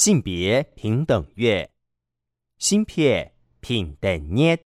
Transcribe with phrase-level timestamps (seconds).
[0.00, 1.72] 性别平等月，
[2.56, 4.62] 芯片平等捏。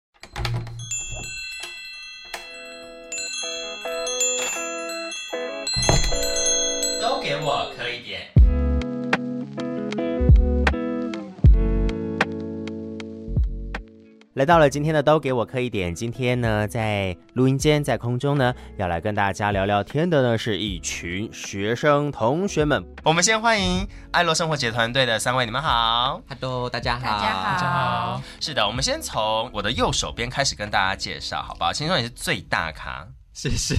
[14.38, 15.96] 来到了今天的都给我磕一点。
[15.96, 22.86] 今天呢，在录音间，在空中呢，要来跟大家聊聊天的呢，是一群学生同学们。
[23.04, 28.22] 我们先欢迎爱洛生活节团队的三位，你们好，Hello，大家好，大家好，大家好。
[28.40, 31.73] 是的，我们先从我的右手边开始跟大家介绍，好不好？
[31.73, 33.76] 听说你是最大咖，谢谢。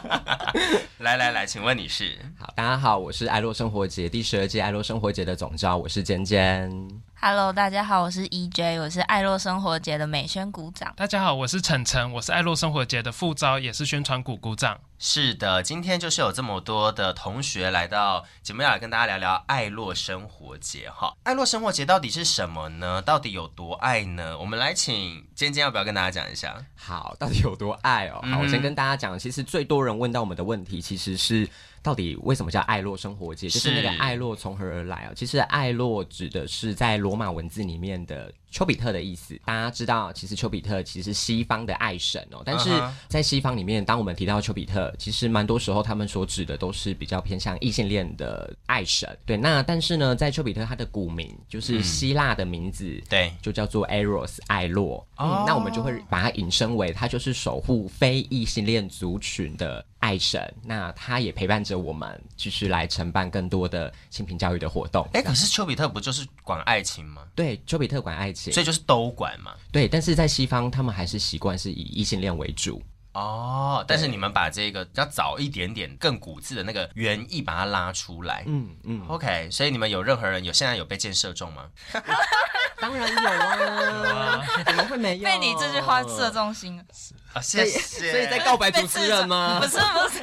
[1.00, 2.16] 来来来，请问你是？
[2.38, 6.72] 好，大家好，我是爱洛生活节第十二届爱洛生活节的总召，我是尖尖。
[7.18, 10.92] Hello，大家好，我是 EJ，我是爱洛生活节的美宣鼓掌。
[10.96, 14.78] 大家好，我是晨晨，我是爱洛生活节的副招，也是宣传股鼓掌。
[14.98, 21.16] 是的，今天就是有这么多的同学来到节目，要来跟大家聊聊爱洛生活节哈。
[21.24, 23.00] 爱洛生活节到底是什么呢？
[23.00, 24.38] 到底有多爱呢？
[24.38, 26.54] 我们来请尖尖，要不要跟大家讲一下？
[26.76, 28.22] 好，到底有多爱哦？
[28.30, 31.48] 好，我先跟大家讲，其实最多人问到我们的问题，其实是。
[31.86, 33.48] 到底为什么叫爱洛生活节？
[33.48, 35.12] 就是那个爱洛从何而来啊？
[35.14, 39.40] 其实爱洛指的是在罗马文字里面的丘比特的意思。
[39.44, 42.42] 大家知道，其实丘比特其实是西方的爱神哦。
[42.44, 42.70] 但是
[43.06, 49.16] 在西方里面，当我们提到丘比特，其实蛮多时候他们所指的都是比较偏向异性恋的爱神。
[49.24, 55.06] 对，那但是呢，在丘比特他的古名就是希腊的名字，嗯、对，就叫做 Eros 爱洛。
[55.20, 59.86] 嗯，那我们就会把它引申为他就是守护非异性恋族群的。
[59.98, 65.04] 爱神，那他也陪伴着我们，继续来承办更多的性平教育的活动。
[65.12, 67.22] 哎、欸，可是丘比特不就是管爱情吗？
[67.34, 69.54] 对，丘比特管爱情，所以就是都管嘛。
[69.70, 72.82] 对，但是在西方，他们还是习惯是以异性恋为主。
[73.12, 78.44] 哦，但是你们把这个要早一点点、更古字的那个原意把它拉出来。
[78.46, 79.06] 嗯嗯。
[79.08, 81.66] OK，所以你们有任何人有现在有被箭射中吗？
[82.78, 85.24] 当然有啊， 怎么会没有？
[85.24, 86.84] 被你这句话射中心了。
[87.32, 88.10] 啊，谢谢。
[88.10, 89.60] 所以在告白主持人吗？
[89.62, 90.20] 不 是不是，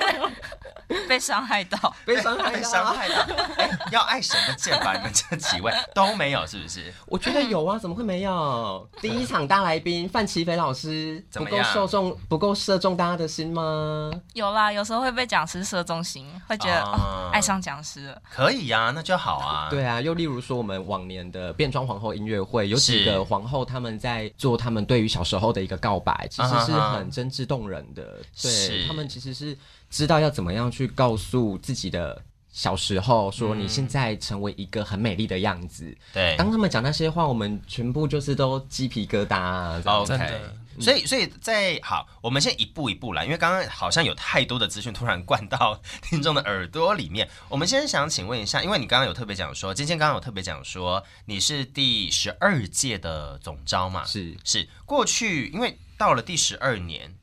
[1.07, 3.15] 被伤害到，被伤害，被伤害到。
[3.57, 4.93] 哎，要爱神的箭吧？
[4.93, 6.93] 你们这几位都没有，是不是？
[7.07, 8.87] 我觉得有啊，怎么会没有？
[9.01, 14.11] 第一场大来宾范奇飞老师不够受众，不够射中大家的心吗？
[14.33, 18.21] 有啦，有时候会被讲师射中心，会觉得爱上讲师了。
[18.29, 19.69] 可以呀，那就好啊。
[19.69, 28.03] 对啊，又例如说我们往年的变装皇后音乐会，有几个皇后他们在做他们对于小时候的一个告白，其实是很真挚动人的。
[28.41, 29.57] 对，他们其实是
[29.93, 32.19] 知道要怎么样去告诉自己的
[32.51, 35.95] 小时候，说你现在成为一个很美丽的样子。
[36.11, 39.79] 对，当他们讲那些话，我们全部就是都鸡皮疙瘩啊。
[39.85, 40.41] OK。
[40.79, 47.29] 所以，所以在好，我们先一步一步来，因为刚刚好像有太多的资讯突然灌到听众的耳朵里面。
[47.47, 54.03] 我们先想请问一下，因为你刚刚有特别讲说，今天刚刚有特别讲说你是第十二届的总招嘛？
[54.05, 57.13] 是是，过去因为到了第十二年，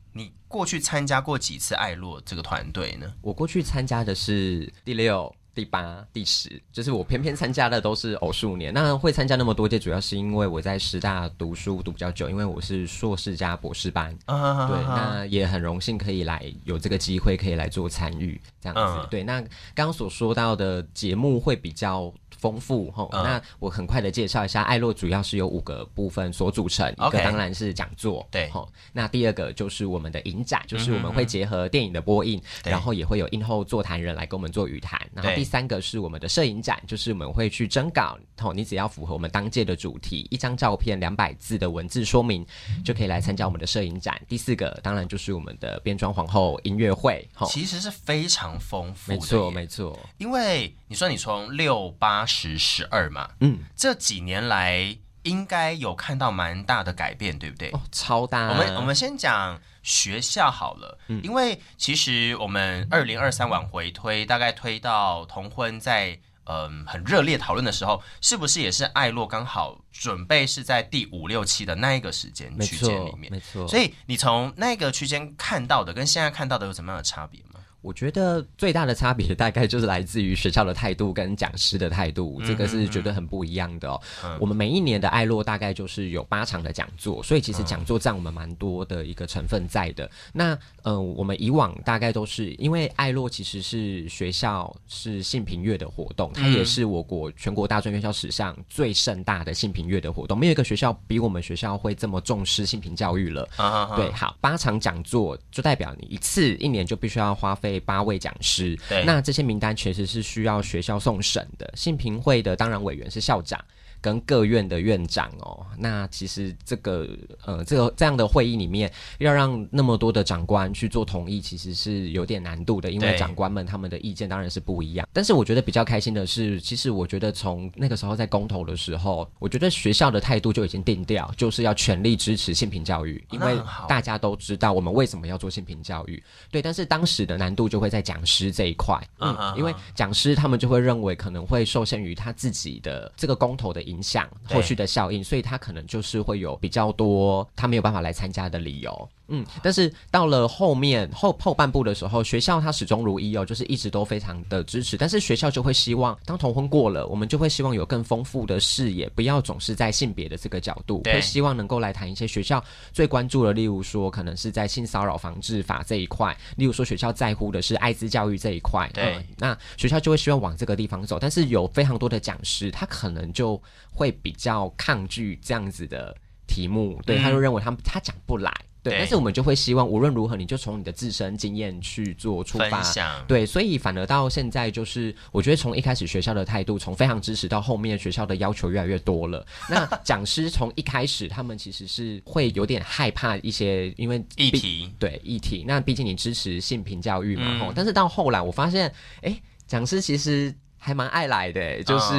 [0.51, 3.11] 过去参加过几次爱洛这个团队呢？
[3.21, 5.33] 我过去参加的是第六。
[5.53, 8.73] 第八、第十，就是我偏偏参加的都是偶数年。
[8.73, 14.17] 那会参加那么多届，主要是因为我在师大读书读比较久，因为我是硕士加博士班。
[14.27, 14.65] Uh.
[14.69, 19.05] 对，那也很荣幸可以来有这个机会可以来做参与这样子。
[19.05, 19.09] Uh.
[19.09, 19.41] 对，那
[19.75, 42.43] 刚刚所说到的节目会比较丰富哈、嗯，那我很快的介绍一下，爱洛主要是由五个部分所组成，okay, 一个当然是讲座，对，哈，那第二个就是我们的影展，就是我们会结合电影的播映，嗯、然后也会有映后座谈人来跟我们做语谈，然后第三个是我们的摄影展，就是我们会去征稿，好，你只要符合我们当届的主题，一张照片两百字的文字说明，
[42.83, 44.19] 就可以来参加我们的摄影展。
[44.27, 52.25] 第四个当然就是我们的变装皇后音乐会，其实是非常丰富的，没错没错，因为你说你从六八。
[52.31, 57.69] 十十二嘛，嗯，这几年来应该有看到蛮大的改变，对不对？
[57.71, 58.47] 哦，超大。
[58.47, 73.29] 我们我们先讲学校好了，嗯，因为其实我们二零二三往回推，大概推到同婚在嗯、呃、很热烈讨论的时候，是不是也是艾洛刚好准备是在第五六期的那一个时间区间里面？
[73.31, 73.67] 没错。
[73.67, 77.50] 所以你从那个区间看到的跟现在看到的有什么样的差别吗？
[77.81, 83.99] 我觉得最大的差别大概就是来自于学校的态度跟讲师的态度，这个是绝对很不一样的哦。
[84.23, 90.07] 嗯、我们每一年的爱洛大概就是有八场的讲座，所以其实讲座占我们蛮多的一个成分在的。
[90.31, 103.49] 那嗯、呃，我们以往大概都是因为爱洛其实是学校是性平月的活动，它也是我国全国大专院校史上最盛大的性平月的活动，没有一个学校比我们学校会这么重视性平教育了。
[103.95, 107.70] 对，好，八场讲座就代表你一次一年就必须要花费。
[107.71, 108.77] 位八位讲师。
[108.89, 111.71] 对，那这些名单确实是需要学校送审的。
[111.75, 113.59] 信评会的当然委员是校长。
[114.01, 117.07] 跟各院的院长哦，那其实这个
[117.45, 125.07] 呃，这个这样的会议里面，要让那么多的长官去做同意，其实是有点难度的，因为长官们他们的意见当然是不一样。
[125.13, 136.21] 但是我觉得比较开心的是，其实我觉得从那个时候在公投的时候，我觉得学校的态度就已经定掉，就是要全力支持性平教育，因为大家都知道我们为什么要做性平教育。
[136.49, 143.90] 对，但是当时的难度就会在讲师这一块，嗯，因为讲师他们就会认为可能会受限于他自己的这个公投的。
[143.91, 149.09] 影响后续的效应，所以他可能就是会有比较多他没有办法来参加的理由。
[149.31, 154.97] 嗯，但是到了后面后后半部的时候，学校他始终如一哦，就是一直都非常的支持。
[154.97, 168.89] 但是学校就会希望，当同婚过了，我们就会希望有更丰富的视野，不要总是在性别的这个角度，会希望能够来谈一些学校最关注的，例如说可能是在性骚扰防治法这一块，例如说学校在乎的是艾滋教育这一块。
[168.93, 171.17] 对、嗯，那学校就会希望往这个地方走。
[171.17, 173.61] 但是有非常多的讲师，他可能就
[173.93, 176.13] 会比较抗拒这样子的
[176.47, 178.53] 题目，对，他就认为他他讲不来。
[178.83, 182.81] 对，但是我们就会希望，无论如何，你就从你的自身经验去做出发。
[183.27, 189.45] 对，所以反而到现在，就是我觉得从一开始学校的态度，从非常支持到后面学校的要求越来越多了。
[189.69, 195.63] 那讲师从一开始，他们其实是会有点害怕一些，因为议题，对议题。
[195.67, 197.73] 那毕竟你支持性平教育嘛，吼、嗯。
[197.75, 198.91] 但是到后来，我发现，
[199.21, 200.53] 哎，讲师其实。
[200.83, 202.15] 还蛮爱来的，就是、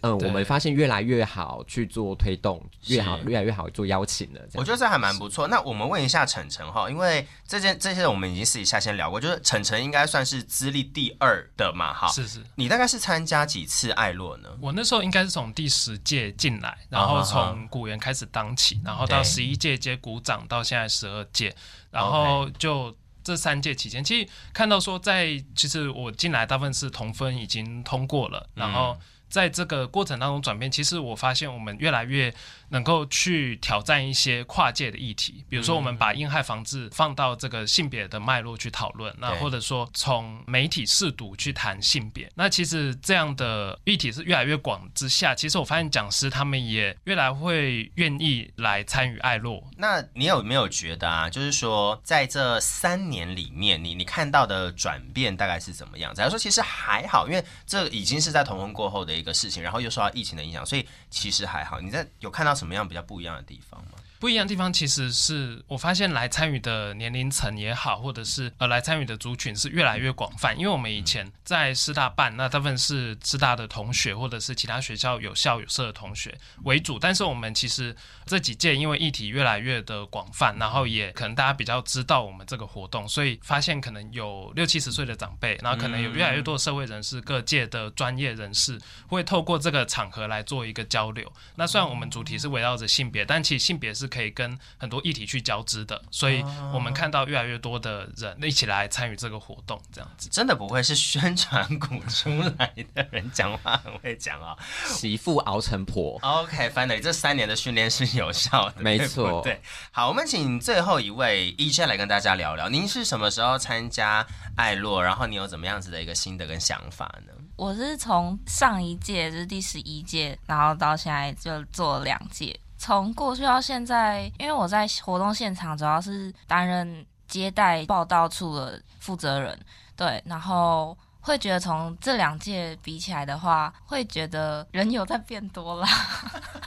[0.00, 4.40] 哦、嗯，我们发现越来越好去做推动，越好越来越好做邀请了。
[4.54, 5.46] 我觉得这还蛮不错。
[5.48, 12.08] 那我们问一下晨晨哈，因为这件这些我们已经私底下先聊过，就是晨晨应该算是资历第二的嘛，哈。
[12.08, 12.42] 是是。
[12.54, 14.48] 你大概是参加几次艾洛呢？
[14.62, 21.54] 我那时候应该是从第十届进来，然后从古元开始当起，然后到十一届接鼓掌，到现在十二届，
[21.90, 22.96] 然后就。
[23.26, 28.96] 这三届期间，其实看到说在，其实我进来大部分是同分已经通过了，然后
[29.28, 32.34] 在这个过程当中转变，其实我发现我们越来越。
[32.68, 49.62] 能够去挑战一些跨界的议题，比如说我们把侵害防治放到这个性别的脉络去讨论，那或者说从媒体试读去谈性别，那其实这样的议题是越来越广之下，其实我发现讲师他们也越来会愿意来参与爱洛。
[49.76, 56.12] 那你有没有觉得啊，就是说在这三年里面，你你看到的转变大概是怎么样？
[56.12, 61.80] 假如说其实还好，因为这已经是在同婚过后的一个事情，然后又受到疫情的影响，所以其实还好。
[61.80, 62.56] 你在有看到？
[62.56, 63.98] 什么样比较不一样的地方吗？
[64.18, 70.58] 不一样的地方，其实是我发现来参与的年龄层也好，或者是呃来参与的族群是越来越广泛。
[70.58, 76.34] 因为我们以前在师大办，那大部分是师大的同学，或者是其他学校有校有社的同学
[76.64, 76.98] 为主。
[76.98, 91.30] 但是我们其实这几届因为议题越来越的广泛，然后也可能大家比较知道我们这个活动，所以发现可能有六七十岁的长辈，然后可能有越来越多的社会人士、各界的专业人士会透过这个场合来做一个交流。
[91.56, 94.05] 那虽然我们主题是围绕着性别，但其实性别是。
[94.06, 96.42] 可以跟很多议题去交织的，所以
[96.72, 106.18] 我们看到越来越多的人一起来参与这个活动，这样子真的不会是宣传鼓出来的人讲话很会讲啊、哦，媳妇熬成婆。
[106.22, 109.42] OK，Finally，这三年的训练是有效的，没错。
[109.42, 109.60] 对，
[109.90, 114.26] 好，我们请最后一位 EJ 来跟大家聊聊，您是什么时候参加
[114.56, 117.32] 爱洛，然后你有怎么样子的一个心得跟想法呢？
[117.56, 122.58] 我是从上一届就是第十一届，然后到现在就做了两届。
[122.86, 129.58] 从过去到现在，因为我在活动现场主要是担任接待报道处的负责人，
[129.96, 135.86] 对，然后会觉得从这两届比起来的话，会觉得人有在变多了，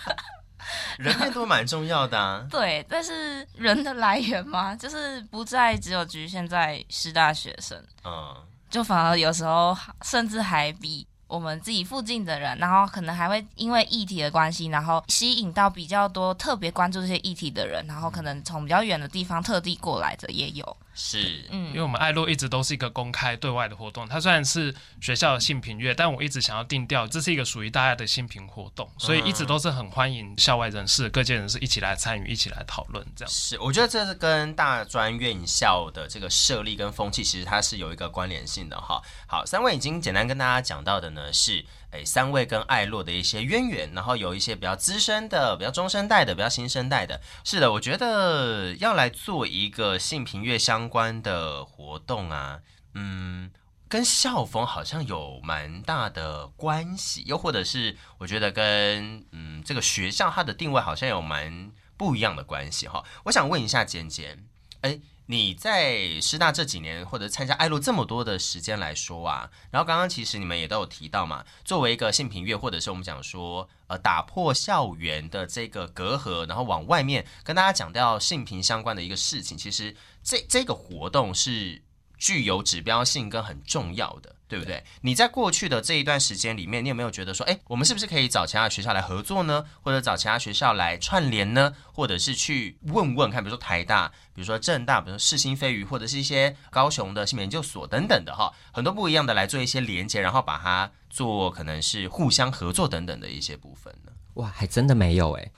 [0.99, 2.45] 人变多蛮重要的啊。
[2.51, 8.35] 对，但是人的来源嘛，就是不再只有局限在师大学生，嗯，
[8.69, 11.07] 就反而有时候甚至还比。
[11.29, 20.77] 我们自己附近的人，然后可能还会因为议题的关系，然后吸引到比较多特别关注这些议题的人，然后可能从比较远的地方特地过来的也有。
[21.01, 33.06] 是，嗯，因为我们爱洛一直都是一个公开对外的活动，它虽然是学校的性平月，但我一直想要定调，这是一个属于大家的性平活动，所以一直都是很欢迎校外人士、各界人士一起来参与、一起来讨论。
[33.15, 39.01] 这样是，我觉得这是跟大专院校的这个设立跟风气，其实它是有一个关联性的哈。
[39.25, 41.65] 好，三位已经简单跟大家讲到的呢是。
[41.91, 47.19] 诶，三位跟爱洛的一些渊源，然后有一些比较资深的、比较中生代的、比较新生代的。
[47.43, 52.60] 是的，我觉得要来做一个性平月相关的活动啊，
[52.93, 53.50] 嗯，
[53.88, 63.03] 跟校风好像有蛮大的关系，又或者是我觉得跟嗯这个学校它的定位好像有蛮不一样的关系哈。
[63.24, 64.46] 我想问一下简简，
[64.81, 65.01] 诶。
[65.31, 81.83] 你在师大这几年或者参加爱洛这么多的时间来说啊，然后刚刚其实你们也都有提到嘛，作为一个性平月，或者是我们讲说呃打破校园的这个隔阂，然后往外面跟大家讲到性平相关的一个事情，其实这这个活动是
[82.17, 84.36] 具有指标性跟很重要的。
[84.50, 84.84] 对不对？
[85.01, 89.63] 你在过去的这一段时间里面，你有没有觉得说，哎，我们是不是可以找其他学校来合作呢？
[89.84, 91.72] 或者找其他学校来串联呢？
[91.94, 104.12] 或者是去问问看，比如说台大，比如说政大，比如说世新飞鱼，或者是一些高雄的性别研究所等等的哈，很多不一样的来做一些连接，然后把它做可能是互相合作等等的一些部分呢？
[104.34, 105.51] 哇，还真的没有哎，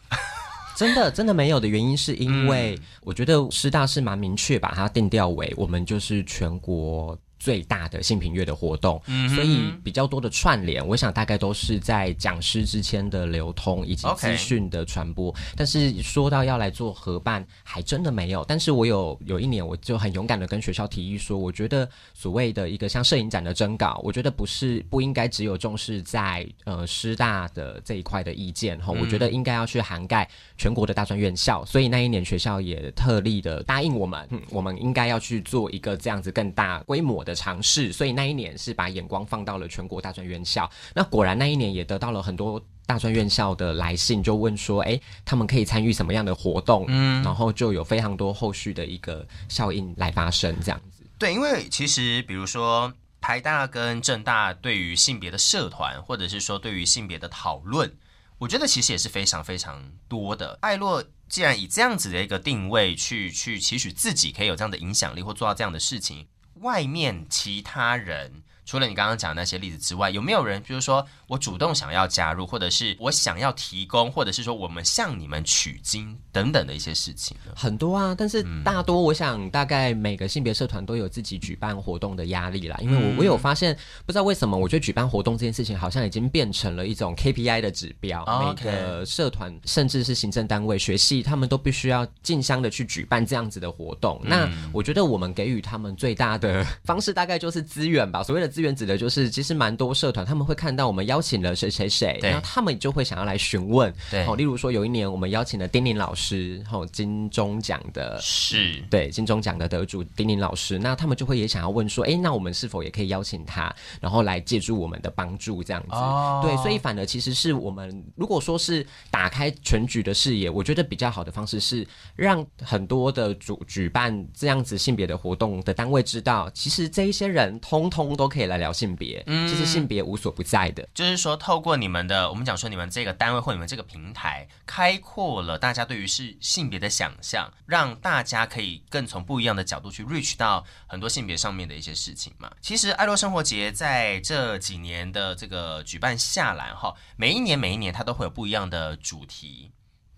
[0.75, 7.17] 真的真的没有的原因是因为我觉得师大是蛮明确把它定调为我们就是全国。
[7.41, 15.33] 最大的性平月的活动，嗯、所以比较多的串联，我想大概都是在讲师之间的流通以及资讯的传播。
[15.55, 18.45] 但是说到要来做合办，还真的没有。
[18.47, 30.29] 但是我有有一年，我就很勇敢的跟学校提议说，我觉得所谓的一个像摄影展的征稿，我觉得不是不应该只有重视在呃师大的这一块的意见哈，我觉得应该要去涵盖
[30.59, 31.65] 全国的大专院校。
[31.65, 37.30] 所以那一年学校也特例的答应我们，嗯、我们应该要去做一个这样子更大规模的。
[37.31, 40.69] 的尝试，所以那一年是把眼光放到了全国大专院校。
[40.93, 46.85] 那果然那一年也得到了很多大专院校的来信，就问说，哎，他们可以参与什么样的活动？
[46.89, 51.03] 嗯，然后就有非常多后续的一个效应来发生，这样子。
[51.17, 57.95] 对，因为其实比如说台大跟政大对于性别的社团，或者是说对于性别的讨论，
[58.39, 60.57] 我觉得其实也是非常非常多的。
[60.61, 66.27] 艾洛既然以这样子的一个定位去去期许自己可以有这样的影响力，或做到这样的事情。
[66.61, 68.43] 外面其他人。
[68.71, 77.35] 除了你刚刚讲的那些例子之外，有没有人，比如说我主动想要加入，或者是我想要提供，或者是说我们向你们取经等等的一些事情？
[77.53, 82.77] 很多啊，但是大多我想大概每个性别社团都有自己举办活动的压力啦。
[82.79, 88.25] 因为我我有发现，不知道为什么，我觉得举办活动这件事情好像已经变成了一种 KPI 的指标。
[88.39, 94.21] 每个社团甚至是行政单位、学系，他们都必须要竞相的去举办这样子的活动。
[94.23, 98.23] 那我觉得我们给予他们最大的 方式，大概就是资源吧。
[98.23, 98.71] 所谓的资源。
[98.71, 103.91] 原指的就是，其实蛮多社团他们会看到我们邀请了谁谁谁，然后他们就会想要来询问。
[104.11, 115.95] 对，好，例如说有一年我们邀请了丁宁老师，好，金钟奖的是，对，金钟奖的得主丁宁老师，那他们就会也想要问说，哎，那我们是否也可以邀请他，然后来借助我们的帮助这样子？
[115.95, 128.50] 哦，对，所以反而其实是我们如果说是打开全局的视野，我觉得比较好的方式是让很多的主举办这样子性别的活动的单位知道，其实这一些人通通都可以。
[128.51, 142.51] 来聊性别，嗯，其实性别无所不在的，就是说，透过你们的，我们讲说，你们这个单位或你们这个平台，开阔了大家对于是性别的想象，让大家可以更从不一样的角度去 reach 到很多性别上面的一些事情嘛。
[142.59, 149.71] 其实爱洛生活节在这几年的这个举办下来，哈，每一年每一年它都会有不一样的主题。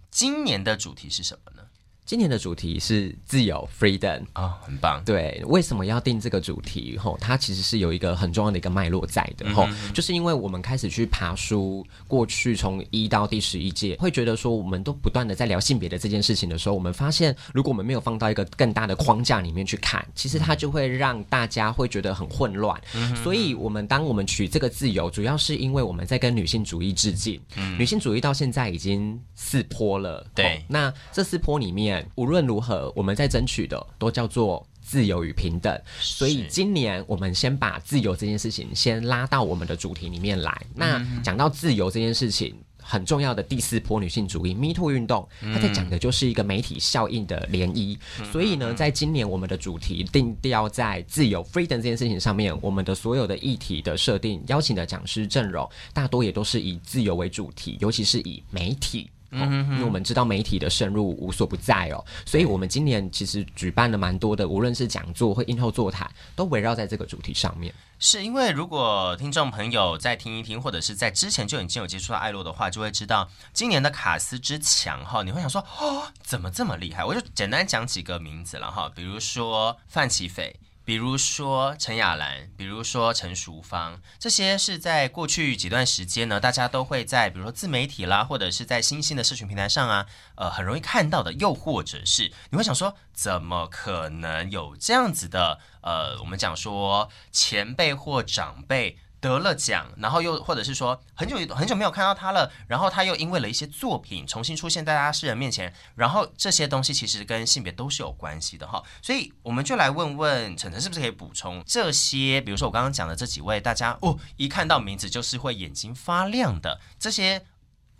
[0.09, 1.63] 今年的主题是什么呢？
[2.05, 5.01] 今年的主题是自由 （freedom） 啊、哦，很棒。
[5.05, 6.97] 对，为什么要定这个主题？
[6.97, 9.49] 吼，它其实是有一个很重要的一个脉络在的。
[9.53, 22.79] 吼、嗯，就是因为我们开始去爬书，过去从一到第十一届，会觉得说，我们都不断的在聊性别的这件事情的时候，我们发现，如果我们没有放到一个更大的框架里面去看，其实它就会让大家会觉得很混乱。
[22.95, 27.39] 嗯、所以，我们当我们取这个自由，主要是因为我们在跟女性主义致敬。
[27.55, 30.27] 嗯、女性主义到现在已经四波了。
[30.35, 31.92] 对，那这四波里面。
[32.15, 35.77] 无论如何，我们在争取的都叫做自由与平等。
[35.99, 40.65] 所以今年我们先把自由这件事情先拉到我们的主题里面来。
[40.73, 47.97] 那讲到自由这件事情，很重要的第四波女性主义 Me Too 运动，它在讲的就是一个媒体效应的涟漪。
[48.31, 59.09] 所以呢，在今年我们的主题定调在自由 Freedom 这件事情上面，我们的所有的议题的设定、邀请的讲师阵容，大多也都是以自由为主题，尤其是以媒体。
[59.33, 67.73] 嗯，因为我们知道媒体的渗入无所不在哦，所以我们今年其实举办了蛮多的，无论是讲座或映后座谈，都围绕在这个主题上面。
[67.99, 77.05] 是因为如果听众朋友再听一听，或者是在之前就已经有接触到爱洛的话，就会知道今年的卡斯之强哈，你会想说哦，怎么这么厉害？
[77.05, 80.55] 我就简单讲几个名字了哈，比如说范琪斐。
[80.85, 91.31] 比如说陈雅兰，比如说陈淑芳，这些是在过去几段时间呢，大家都会在比如说自媒体啦，或者是在新兴的社群平台上啊，呃，很容易看到的。
[91.33, 95.59] 又或者是你会想说，怎么可能有这样子的？
[95.81, 117.45] 呃，我们讲说前辈或长辈得了奖，然后又或者是说很久很久没有看到他了，然后他又因为了一些作品重新出现在大家世人面前，然后这些东西其实跟性别都是有关系的哈，所以我们就来问问晨晨是不是可以补充这些，比如说我刚刚讲的这几位，大家哦一看到名字就是会眼睛发亮的这些。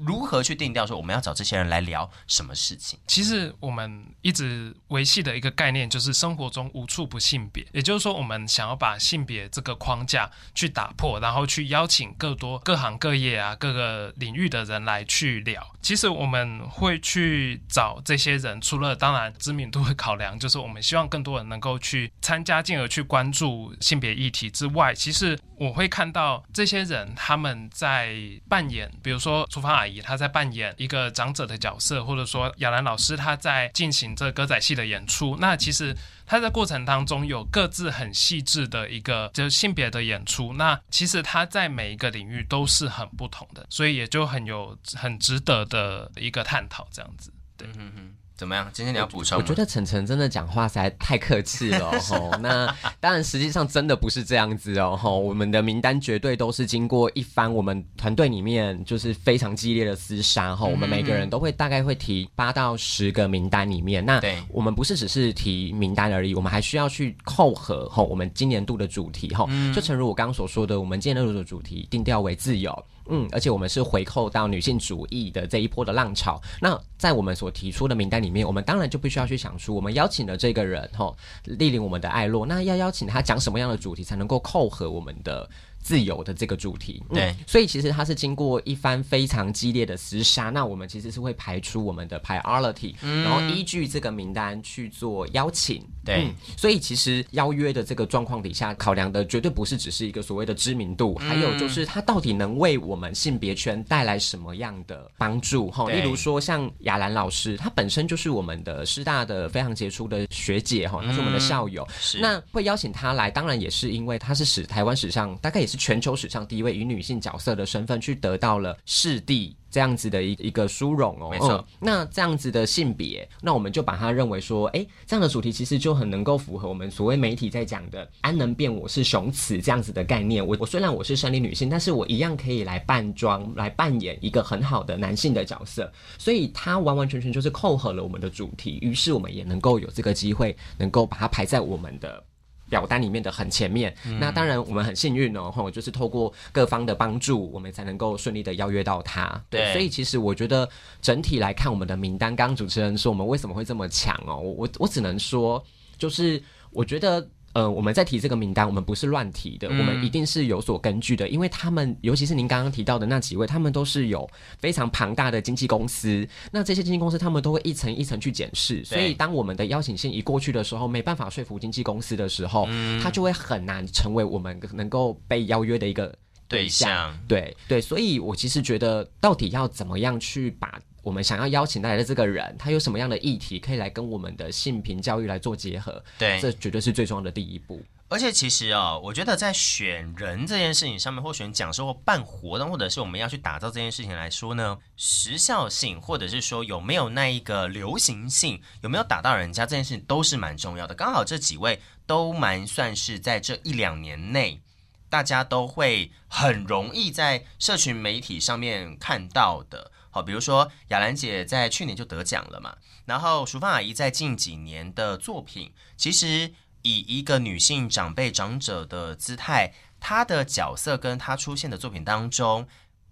[0.05, 2.99] 如何去定调说我们要找这些人来聊什么事情？
[3.07, 15.65] 其实我们一直维系的一个概念就是生活中无处不性别，也就是说，我们想要把性别这个框架去打破，然后去邀请更多各行各业啊、各个领域的人来去聊。
[15.81, 28.15] 其实我们会去找这些人，除了当然知名度的考量，就是我们希望更多人能够去参加，进而去关注性别议题之外，其实我会看到这些人他们在
[28.49, 29.92] 扮演，比如说厨房阿姨。
[30.01, 35.37] 他在扮演一个长者的角色，或者说亚兰老师他在进行这歌仔戏的演出。
[35.39, 35.95] 那其实
[36.25, 40.53] 他在过程当中有各自很细致的一个就是性别的演出。
[40.53, 47.33] 那其实他在每一个领域都是很不同的，所以也就很有很值得的一个探讨这样子。
[47.57, 47.67] 对。
[47.77, 48.67] 嗯哼怎么样？
[48.73, 49.37] 今天你要补充？
[49.37, 52.31] 我觉得晨晨真的讲话实在太客气了 吼。
[52.41, 52.65] 那
[52.99, 54.97] 当然，实际上真的不是这样子哦。
[54.99, 60.65] 吼，我们的名单绝对都是经过一番我们团队里面就是非常激烈的厮杀哈。
[60.65, 64.03] 我们每个人都会大概会提八到十个名单里面。
[64.03, 69.47] 那我们不是只是提名单而已，我们还需要去扣合吼我们今年度的主题哈。
[69.73, 72.73] 就诚如我刚刚所说的，我们今年度的主题定调为自由。
[73.07, 76.41] 嗯，而且我们是回扣到女性主义的这一波的浪潮。
[76.61, 85.49] 那在我们所提出的名单里面，我们当然就必须要去想出，我们邀请的这个人，吼，莅临我们的爱洛，那要邀请他讲什么样的主题才能够扣合我们的？
[85.83, 105.89] 自由的这个主题，对、嗯，所以其实它是经过一番非常激烈的厮杀，那我们其实是会排出我们的 priority，、嗯、然后依据这个名单去做邀请，对、嗯，所以其实邀约的这个状况底下，考量的绝对不是只是一个所谓的知名度，嗯、还有就是它到底能为我们性别圈带来什么样的帮助哈？
[105.89, 111.85] 例如说像雅兰老师，她本身就是我们的师大的非常杰出的学姐哈，她是我们的校友，
[112.15, 115.72] 嗯、那会邀请她来，当然也是因为她是史台湾史上大概也是。
[115.73, 121.65] 是全球史上第一位以女性角色的身份去得到了视帝这样子的一一个殊荣哦，没错、嗯。
[121.79, 130.45] 那这样子的性别，那我们就把它认为说，哎，这样的主题其实就很能够符合我们所谓媒体在讲的“安能辨我是雄雌”这样子的概念。
[130.45, 138.77] 我我虽然我是生理女性，但是我一样可以来扮装来扮演一个很好的男性的角色，所以它完完全全就是扣合了我们的主题。
[138.83, 142.23] 于是我们也能够有这个机会，能够把它排在我们的。
[142.73, 149.39] 表单里面的很前面，嗯、那当然我们很幸运哦，吼，就是透过各方的帮助，我们才能够顺利的邀约到他。
[149.47, 150.67] 对，对，所以其实我觉得
[150.99, 155.63] 整体来看，我们的名单，刚刚主持人说我们为什么会这么强哦，我我我只能说，
[155.99, 157.29] 就是我觉得。
[157.53, 176.13] 呃，我们在提这个名单，我们不是乱提的，嗯、我们一定是有所根据的，因为他们，尤其是您刚刚提到的那几位，他们都是有非常庞大的经纪公司，那这些经纪公司他们都会一层一层去检视，所以当我们的邀请信一过去的时候，没办法说服经纪公司的时候，嗯、他就会很难成为我们能够被邀约的一个。
[176.45, 180.79] 对象对对，所以我其实觉得，到底要怎么样去把。
[181.03, 186.03] 我们想要邀请来的这个人，他有什么样的议题可以来跟我们的性平教育来做结合？
[186.17, 187.83] 对，这绝对是最重要的第一步。
[188.07, 200.93] 而且其实啊、哦，我觉得在选人这件事情上面，或选讲师或办活动，或者是我们要去打造这件事情来说呢，时效性，或者是说有没有那一个流行性，有没有打到人家这件事情，都是蛮重要的。
[200.93, 204.61] 刚好这几位都蛮算是在这一两年内，
[205.09, 209.91] 大家都会很容易在社群媒体上面看到的。
[210.13, 222.67] 好，比如说雅兰姐在去年就得奖了嘛，然后淑芳阿姨在近几年的作品，其实以一个女性长辈长者的姿态，她的角色跟她出现的作品当中，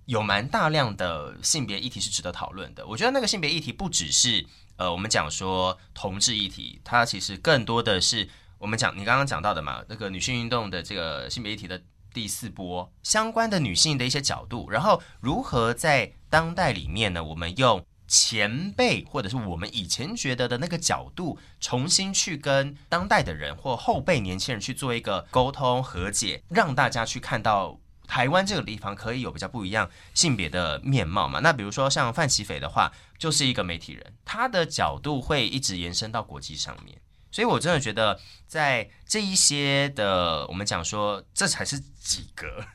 [0.05, 2.85] 有蛮大量的性别议题是值得讨论的。
[2.85, 11.81] 我觉得那个性别议题不只是呃，我们讲说同志议题，它其实更多的是我们讲你刚刚讲到的嘛，那个女性运动的这个性别议题的。
[12.13, 17.23] 第四波相关的女性的一些角度，然后如何在当代里面呢？
[17.23, 31.39] 我们用前辈或者是我们以前觉得的那个角度，重新去跟当代的人或后辈年轻人去做一个沟通和解，让大家去看到台湾这个地方可以有比较不一样性别的面貌嘛。
[31.39, 36.99] 那比如说像范琪斐的话，就是一个媒体人，他的角度会一直延伸到国际上面。
[37.33, 42.65] 所以，我真的觉得，在这一些的，我们讲说，这才是 几个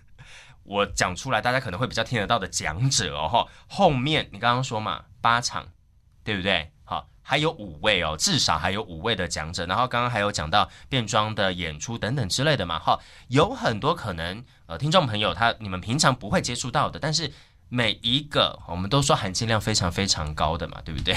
[0.62, 3.48] 我讲出来，大家可能会比较听得到的讲者哦。
[3.66, 5.66] 后面你刚刚说嘛，八场，
[6.22, 6.70] 对不对？
[6.84, 9.66] 好，还有五位哦，至少还有五位的讲者。
[9.66, 12.78] 然后刚刚还有讲到变装的演出等等之类的嘛。
[12.78, 17.32] 哈，有很多可能，呃听众朋友他你们平常不会接触到的，但是
[17.68, 21.16] 每一个我们都说含金量非常非常高的嘛，对不对？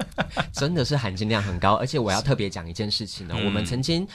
[0.52, 4.06] 真的是含金量很高，而且我要特别讲一件事情呢，嗯、我们曾经。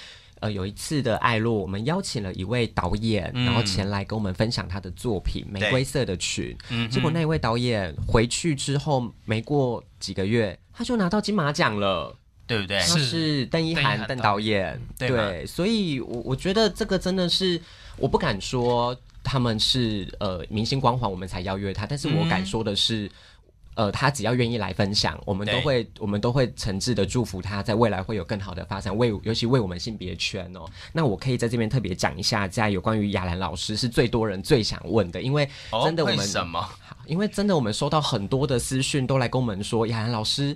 [0.41, 6.51] 呃，有一次的爱洛，我们邀请了一位导演，嗯、然后前来跟我们分享他的作品《玫瑰色的裙》。
[6.69, 12.15] 嗯，结果那位导演回去之后，没过几个月，他就拿到金马奖了，
[12.47, 12.80] 对不对？
[12.80, 17.62] 他是邓一涵邓导演，对，对，所以我我觉得这个真的是，
[17.97, 23.06] 我不敢说他们是呃明星光环，我们才邀约他，但是我敢说的是。
[23.06, 23.10] 嗯
[23.73, 30.65] 呃，他只要愿意来分享，我们都会，我们都会诚挚的祝福他，在未来会有更好的发展，为尤其为我们性别圈哦。
[30.91, 35.47] 那我可以在这边特别讲一下，在有关于雅兰老师是最多人最想问的，因为
[35.84, 36.69] 真的我们、哦、为什么？
[37.05, 40.55] 因为真的我们收到很多的私讯，都来跟我们说，雅兰老师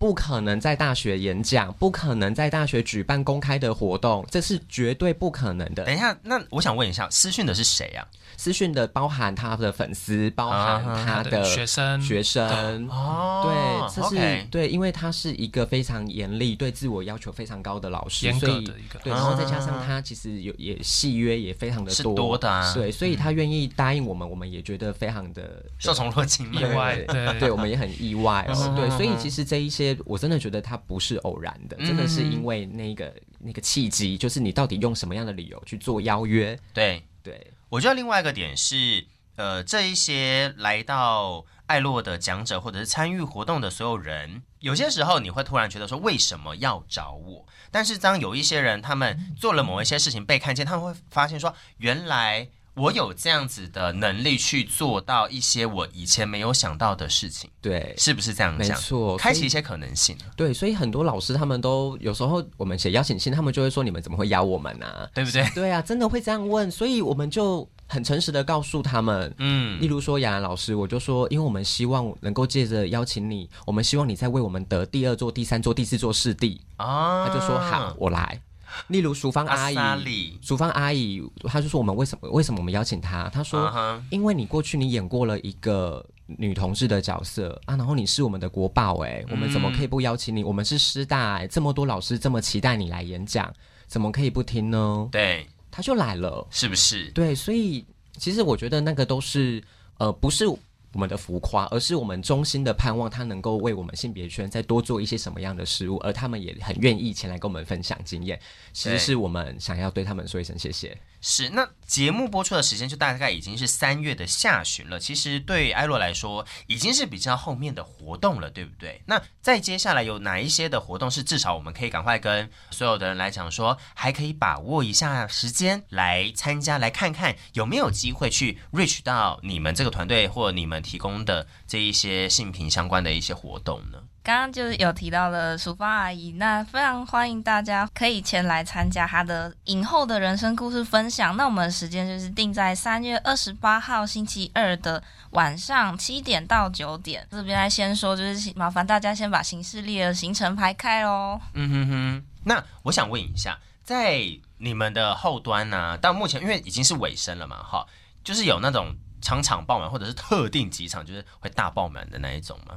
[0.00, 5.84] 不可能在大学演讲，不可能在大学举办公开的活动，这是绝对不可能的。
[5.84, 8.00] 等一下，那我想问一下，私讯的是谁啊？
[8.38, 12.88] 私讯的包含他的粉丝，包含他的学生，学生。
[12.88, 37.46] 哦，对，这是对，因为他是一个非常严厉、对自我要求非常高的老师，严格的一个，对，然后再加上他其实有也戏约也非常的多，多的、啊，对，所以他愿意答应我们，我们也觉得非常的受宠若惊，意外，对，对，我们也很意外哦，对，所以其实这一些我真的觉得他不是偶然的，真的是因为那个那个契机，就是你到底用什么样的理由去做邀约，对对。
[37.68, 47.46] 我觉得另外一个点是，呃，这一些来到爱洛的讲者或者是参与活动的所有人，有些时候你会突然觉得说，为什么要找我？
[47.70, 52.48] 但是当有一些人他们做了某一些事情被看见，他们会发现说，原来。
[52.80, 58.68] 我有这样子的能力去做到一些我以前没有想到的事情，对，是不是这样讲？
[58.68, 60.16] 没错，开启一些可能性。
[60.34, 65.46] 对，所以很多老师他们都有时候我们写邀请信，他们就会说：“你们怎么会邀我们呢、啊？”对不对？
[65.54, 78.40] 对啊，真的会这样问，所以我们就很诚实的告诉他们，嗯，例如说雅兰老师，我就说，因为我们希望能够借着邀请你，我们希望你再为我们得第二座、第三座、第四座视帝啊，他就说好，我来。
[78.88, 83.28] 例如淑芳阿姨，淑芳阿姨，她就说我们为什么为什么我们邀请她？
[83.30, 84.00] 她说，uh huh.
[84.10, 90.44] 因为你过去你演过了一个女同志的角色啊，然后你是我们的国宝哎，我们怎么可以不邀请你？
[90.44, 93.52] 我们是师大哎，这么多老师这么期待你来演讲，
[93.86, 95.08] 怎么可以不听呢？
[95.10, 97.10] 对，她就来了，是不是？
[97.10, 97.84] 对，所以
[98.16, 99.62] 其实我觉得那个都是
[99.98, 100.46] 呃，不是。
[100.92, 108.38] 我们的浮夸，而是我们衷心的盼望他能够为我们性别圈再多做一些什么样的事物，而他们也很愿意前来跟我们分享经验。
[108.72, 110.96] 其实是我们想要对他们说一声谢谢。
[111.22, 114.98] 是，那节目播出的时间就大概已经是三月的下旬了。
[114.98, 119.02] 其实对艾洛来说，已经是比较后面的活动了，对不对？
[119.06, 133.98] 那再接下来有哪一些的活动是至少我们可以赶快跟所有的人来讲说，还可以把握一下时间来参加，来看看有没有机会去 reach 到你们这个团队或你们提供的这一些性平相关的一些活动呢？
[134.22, 141.34] 刚刚就是有提到了淑芳阿姨，那非常欢迎大家可以前来参加她的影后的人生故事分享。
[141.36, 147.26] 那我们的时间就是定在三月二十八号星期二的晚上七点到九点。
[147.30, 151.40] 这边来先说，就是麻烦大家先把行事历的行程排开哦。
[151.54, 154.20] 嗯哼哼，那我想问一下，在
[154.58, 157.86] 你们的后端呢、到目前因为已经是尾声了嘛，哈，
[158.22, 162.74] 就是有那种场场爆满，或者是特定几场就是会大爆满的那一种吗？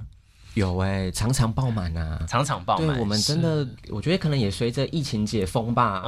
[0.54, 2.88] 有哎、欸，场场爆满啊，常常爆满。
[2.88, 6.04] 对，我们真的，我觉得可能也随着疫情解封吧。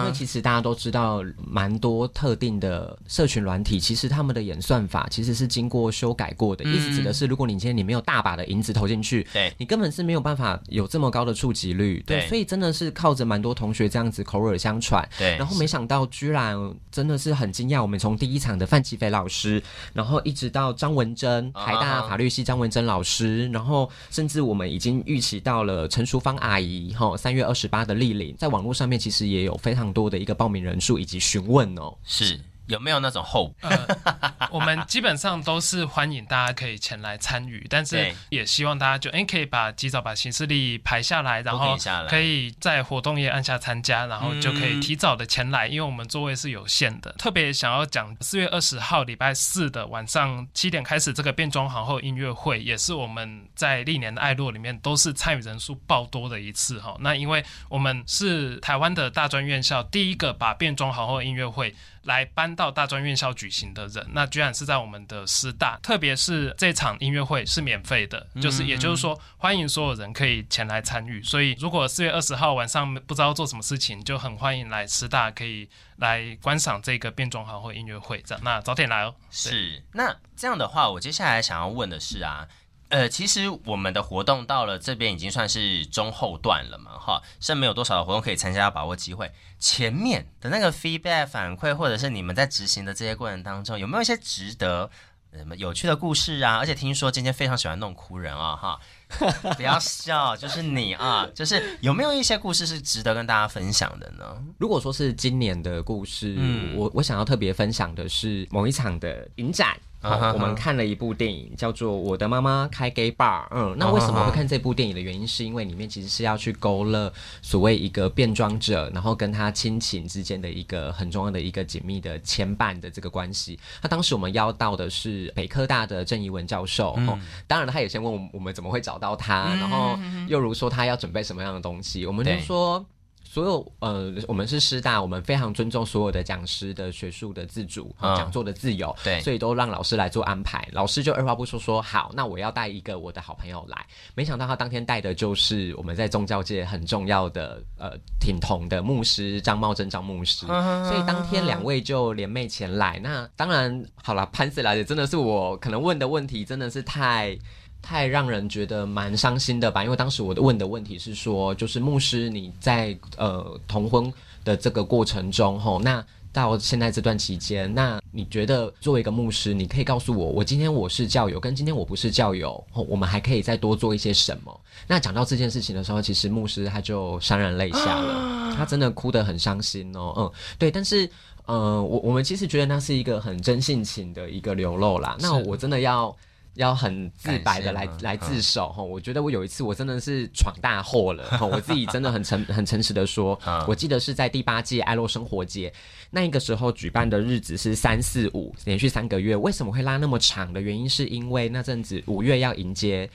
[0.00, 6.62] 因为其实大家都知道，蛮多特定的社群软体，其实他们的演算法其实是经过修改过的。
[6.66, 12.04] 嗯、意思指的是，如果你今天你没有大把的银子投进去，对，你根本是没有办法有这么高的触及率。
[12.06, 15.08] 对，对所以真的是靠着蛮多同学这样子口耳相传。
[15.16, 16.54] 对，然后没想到居然
[16.92, 19.62] 真的是很惊讶，我们从第一场的范奇斐老师，
[19.94, 23.69] 然后一直到张文珍，台大法律系张文珍老师，然后。
[23.70, 32.36] 然后，甚至我们已经预期到了陈淑芳阿姨，哈，三月二十八的莅临，在网络上面其实也有非常多的一个报名人数以及询问哦，是。
[32.70, 33.86] 有没有那种后、呃？
[34.50, 41.76] 我们基本上都是欢迎大家可以前来参与，但是也希望大家就哎可以把及早把行事历排下来，然后
[42.08, 47.12] 可以在活动页按下参加，然后就可以提早的前来，因为我们座位是有限的。
[47.12, 56.96] 特别想要讲四月二十号礼拜四的晚上七点开始这个变装皇后音乐会，也是我们在历年的爱洛里面都是参与人数爆多的一次哈。
[57.00, 71.22] 那因为我们是台湾的大专院校第一个把变装皇后音乐会来搬到大专院校举行的人，那居然是在我们的师大，特别是这场音乐会是免费的，就是也就是说欢迎所有人可以前来参与。
[71.22, 78.22] 所以如果四月二十号晚上不知道做什么事情，就很欢迎来师大可以来观赏这个变装皇后音乐会。
[78.22, 79.14] 这样，那早点来哦。
[79.30, 82.48] 是，那这样的话，我接下来想要问的是啊。
[82.90, 89.30] 呃，其实我们的活动到了这边已经算是中后段了嘛，哈，剩没有多少的活动可以参加，要把握机会。
[89.58, 94.90] 前面的那个 feedback 反馈，或者是你们在执行的这些过程当中，有没有一些值得
[95.32, 96.56] 什么有趣的故事啊？
[96.56, 98.80] 而且听说今天非常喜欢弄哭人啊，哈，
[99.56, 104.42] 不要笑，就是你啊，就是有没有一些故事是值得跟大家分享的呢？
[104.58, 109.78] 如果说是今年的故事，嗯，我我想要特别分享的是某一场的影展。
[110.02, 113.42] 好，我们看了一部电影，叫做《我的妈妈开 gay bar》。
[113.50, 123.58] 嗯，那为什么会看这部电影的原因，是因为里面其实是要去勾勒所谓一个变装者，然后跟他亲情之间的一个很重要的一个紧密的牵绊的这个关系。
[123.82, 126.94] 那当时我们邀到的是北科大的郑怡文教授。
[126.96, 132.84] 嗯，当然他也先问我们怎么会找到他，然后又如说他要准备什么样的东西，我们就说。
[133.32, 140.68] 所有呃，我们是师大，我们非常尊重所有的讲师的学术的自主和讲座的自由，对，所以都让老师来做安排。
[140.72, 143.86] 老师就二话不说说好，那我要带一个我的好朋友来。
[144.16, 152.98] 没想到他当天带的就是我们在宗教界很重要的呃挺同的牧师张茂珍张牧师，所以当天两位就联袂前来。
[152.98, 157.38] 那当然好了，潘子来的真的是我可能问的问题真的是太。
[157.82, 164.12] 太让人觉得蛮伤心的吧，因为当时我问的问题是说，就是牧师你在呃同婚
[164.44, 174.60] 的这个过程中，吼，那到现在这段期间，那你觉得作为一个牧师，你可以告诉我，我今天我是教友，跟今天我不是教友，我们还可以再多做一些什么？
[174.86, 181.10] 那讲到这件事情的时候，其实牧师他就潸然泪下了，他真的哭得很伤心哦，嗯，对，但是
[181.46, 186.16] 呃，我我们其实觉得那是一个很真性情的一个流露啦，那我真的要。
[186.54, 195.72] 要很自白的来来自首哈，我觉得我有一次我真的是闯大祸了 哈，我自己真的很诚很诚实的说，我记得是在第八届爱洛生活节
[196.10, 200.52] 那一个时候举办的日子是三四五连续三个月，为什么会拉那么长？
[200.52, 203.08] 的原因是因为那阵子五月要迎接。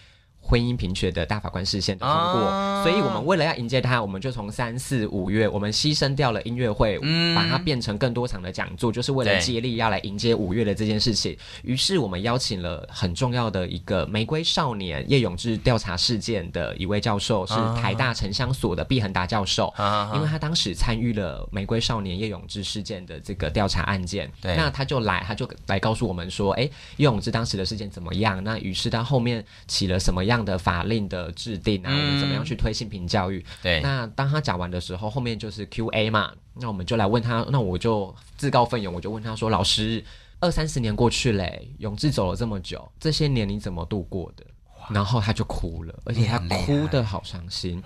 [0.48, 11.36] 婚姻平权的大法官视线的通过，啊，所以我们为了要迎接他，我们就从三四五月，我们牺牲掉了音乐会，嗯，把它变成更多场的讲座，就是为了接力要来迎接五月的这件事情。
[11.64, 26.64] 于是我们邀请了很重要的一个玫瑰少年叶永志调查事件的一位教授，是台大城乡所的毕恒达教授，啊，因为他当时参与了玫瑰少年叶永志事件的这个调查案件，对，那他就来，他就来告诉我们说，哎，
[26.98, 28.44] 叶永志当时的事件怎么样？
[28.44, 30.35] 那于是他后面起了什么样？
[30.36, 33.44] 这样的法令的制定啊，我们怎么样去推性平教育？
[33.64, 40.04] 对，那当他讲完的时候，后面就是 Q&A 嘛，那我们就来问他，那我就自告奋勇，我就问他说：“老师，
[40.42, 44.44] 二三十年过去嘞，永志走了这么久，这些年你怎么度过的？”
[44.92, 47.82] 然后他就哭了，而且他哭的好伤心。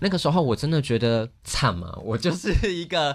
[0.00, 3.14] 那个时候我真的觉得惨嘛，我就是一个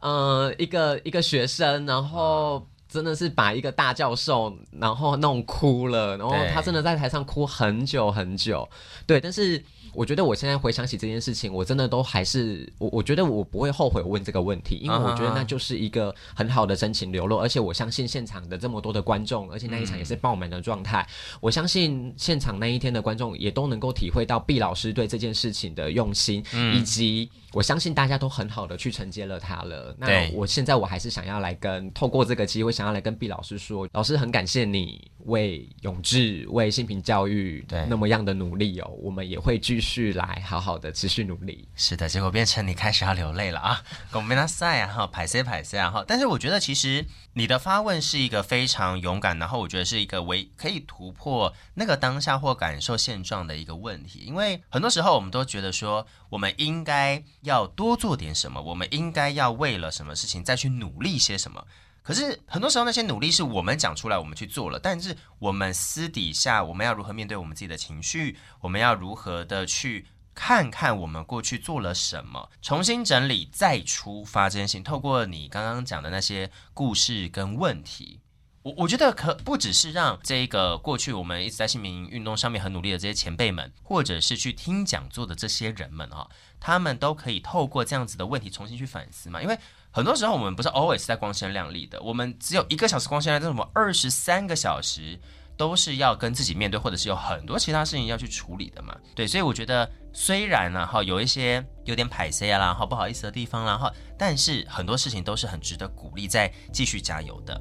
[0.00, 2.66] 呃一个一个学生，然后。
[2.88, 8.68] 真的是把一个大教授然后弄哭了，然后他真的在台上哭很久很久，
[9.06, 9.62] 对，但是。
[9.94, 21.04] 我觉得我现在回想起这件事情，我真的都还是我，我觉得我不会后悔问这个问题，因为我觉得那就是一个很好的真情流露，而且我相信现场的这么多的观众，而且那一场也是爆满的状态，
[21.40, 29.96] 我相信现场那一天的观众也都能够体会到毕老师对这件事情的用心，以及我相信大家都很好的去承接了他了。
[29.98, 40.08] 那我现在我还是想要来跟透过这个机会，想要来跟毕老师说，老师很感谢你为永志为性平教育对那么样的努力哦，我们也会继续。
[40.18, 43.82] 来好好的持续努力，是的，结果变成你开始要流泪了啊！
[44.12, 46.04] 我们那赛啊哈，拍谢拍谢啊哈！
[46.06, 61.64] 但是我觉得其实你的发问是一个非常勇敢，然后我觉得是一个唯可以突破那个当下或感受现状的一个问题，因为很多时候我们都觉得说，我们应该要多做点什么，我们应该要为了什么事情再去努力些什么。
[62.08, 68.38] 可是很多时候那些努力是我们讲出来，我们去做了，但是我们私底下我们要如何面对我们自己的情绪？
[68.62, 74.82] 我们要如何的去看看我们过去做了什么，重新整理再出发这件事情。
[74.82, 78.20] 透过你刚刚讲的那些故事跟问题，
[78.62, 86.26] 我我觉得可不只是让这个过去我们一直在姓名运动上面很努力的这些前辈们，或者是去听讲座的这些人们啊，
[86.58, 89.58] 他们都可以透过这样子的问题重新去反思嘛，因为。
[89.90, 95.18] 很多时候我们不是 always 在光鲜亮丽的，我们只有一个小时光鲜亮丽，但是我们二十三个小时
[95.56, 98.96] 都是要跟自己面对，或者是有很多其他事情要去处理的嘛。
[99.16, 107.60] 对，所以我觉得虽然呢，哈，有一些有点歹势啦，哈，不好意思的地方啦，哈，但是很多事情都是很值得鼓励，再继续加油的。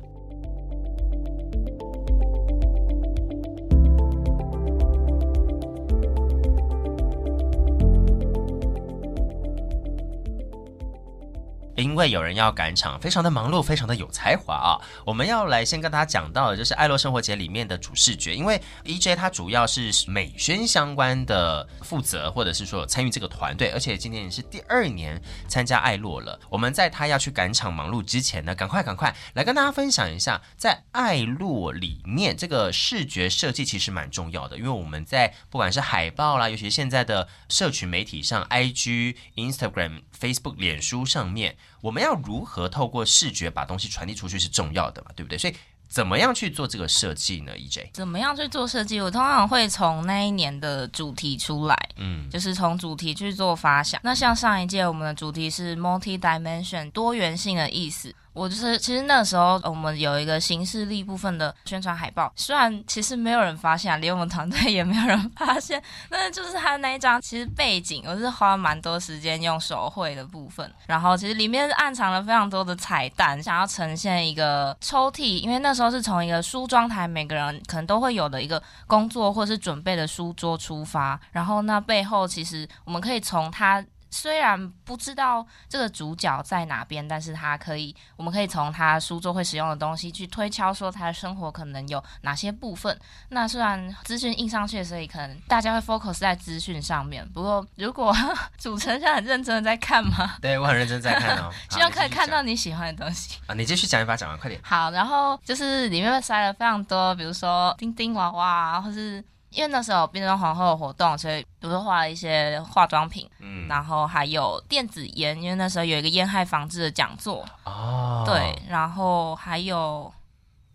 [11.77, 14.81] 因为有人要赶场，非常的忙碌，非常的有才华啊！
[15.05, 26.39] 我们要来先跟大家讲到的就是爱洛生活节里面的主视觉，因为 EJ 他主要是美宣相关的负责，或者是说参与这个团队，而且今年也是第二年参加爱洛了。
[26.49, 41.55] 我们在他要去赶场忙碌之前呢，赶快赶快来跟大家分享一下，在爱洛里面这个视觉设计其实蛮重要的，因为我们在不管是海报啦，尤其现在的社群媒体上，IG、Instagram、Facebook、脸书上面。
[41.81, 45.37] 我们要如何透过视觉把东西传递出去是重要的嘛，对不对？
[45.37, 45.55] 所以
[45.87, 48.99] 怎么样去做这个设计呢？EJ 怎么样去做设计？
[48.99, 53.99] 我通常会从那一年的主题出来，嗯，就是从主题去做发想。
[54.03, 58.13] 那像上一届我们的主题是 multi-dimension 多元性的意思。
[58.37, 83.83] 我就是，其实那时候我们有一个行事历部分的宣传海报，虽然其实没有人发现，连我们团队也没有人发现，但是就是他那一张，其实背景我是花了蛮多时间用手绘的部分，然后其实里面暗藏了非常多的彩蛋，想要呈现一个抽屉，因为那时候是从一个梳妆台，每个人可能都会有的一个工作或是准备的书桌出发，然后那背后其实我们可以从它。
[84.09, 92.97] 虽然不知道这个主角在哪边，但是他可以，我们可以从他书桌会使用的东西去推敲，说他的生活可能有哪些部分。
[93.29, 97.27] 那虽然资讯印上去，所以可能大家会 focus 在资讯上面。
[97.29, 98.15] 不过，如果
[98.57, 100.35] 主持人很认真的在看吗？
[100.41, 101.51] 对，我很认真在看哦。
[101.69, 103.53] 希望可以看到你喜欢的东西啊！
[103.55, 104.59] 你继续讲一把，讲完快点。
[104.63, 109.23] 好，然后就是里面会塞了非常多，比如说叮叮娃娃，或是。
[109.49, 120.13] 因为那时候变装皇后的活动，所以比如说画了一些化妆品，嗯，然后还有电子烟，因为那时候有一个烟害防治的讲座，哦，对，然后还有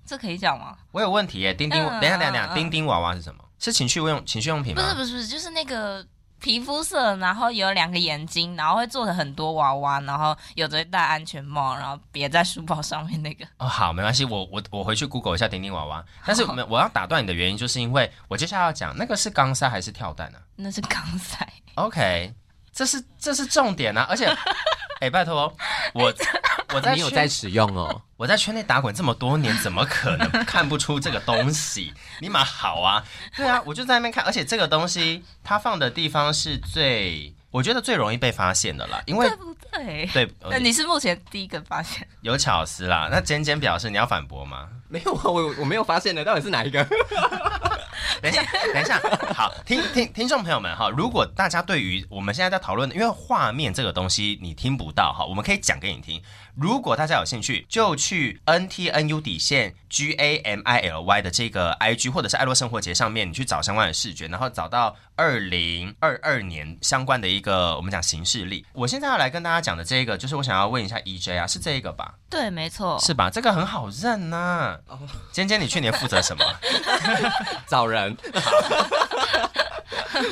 [0.06, 0.76] 这可以讲吗？
[0.90, 3.44] 我有问题耶，丁丁，嗯、等一下，等一下，等一下，丁丁娃娃是什么？
[3.58, 4.82] 是情趣用情趣用品吗？
[4.82, 6.04] 不是，不是，不是，就是那个。
[6.42, 13.46] 皮肤色，然后有两个眼睛，然后会做的很多娃娃，然后有的戴安全帽，然后别在书包上面那个。
[13.58, 16.04] 哦，好，没关系，我我我回去 Google 一下丁丁娃娃。
[16.26, 20.38] 但是 我要打断你的原因，就是因为我接下来要讲那个是钢塞还是跳蛋呢？
[20.56, 21.48] 那是钢塞。
[21.76, 22.34] OK，
[22.72, 24.04] 这是这是重点啊！
[24.10, 24.26] 而且，
[25.02, 25.52] 哎，拜托
[25.94, 26.14] 我。
[26.72, 31.92] 我在你有在使用哦， 我在圈内打滚这么多年，怎么可能 看不出这个东西？
[32.20, 33.02] 你蛮好啊，
[33.36, 40.08] 对啊，我就在那边看，而且这个东西它放的地方是最，我觉得最容易被发现的啦，因为对不对？
[40.12, 43.08] 对，那你是目前第一个发现，有巧思啦。
[43.10, 44.68] 那尖尖表示你要反驳吗？
[44.88, 46.86] 没有啊，我我没有发现的，到底是哪一个？
[48.22, 49.00] 等一下，等一下，
[49.34, 56.22] 好，听听听众朋友们哈，如果大家对于我们现在在讨论的，因为画面这个东西你听不到哈，我们可以讲给你听。
[56.54, 68.66] 如果大家有兴趣，就去 N T N U 底线 G A M I L Y 的这个 I G 或者是爱洛生活节上面，你去找相关的视觉，然后找到二零二二年相关的一个我们讲行事历。
[68.74, 72.14] 我现在要来跟大家讲的这个，就是我想要问一下 E J 啊，是这个吧？
[72.28, 73.30] 对，没错，是吧？
[73.30, 74.78] 这个很好认呐、
[75.32, 76.44] 尖尖，你去年负责什么？
[77.66, 78.14] 找人。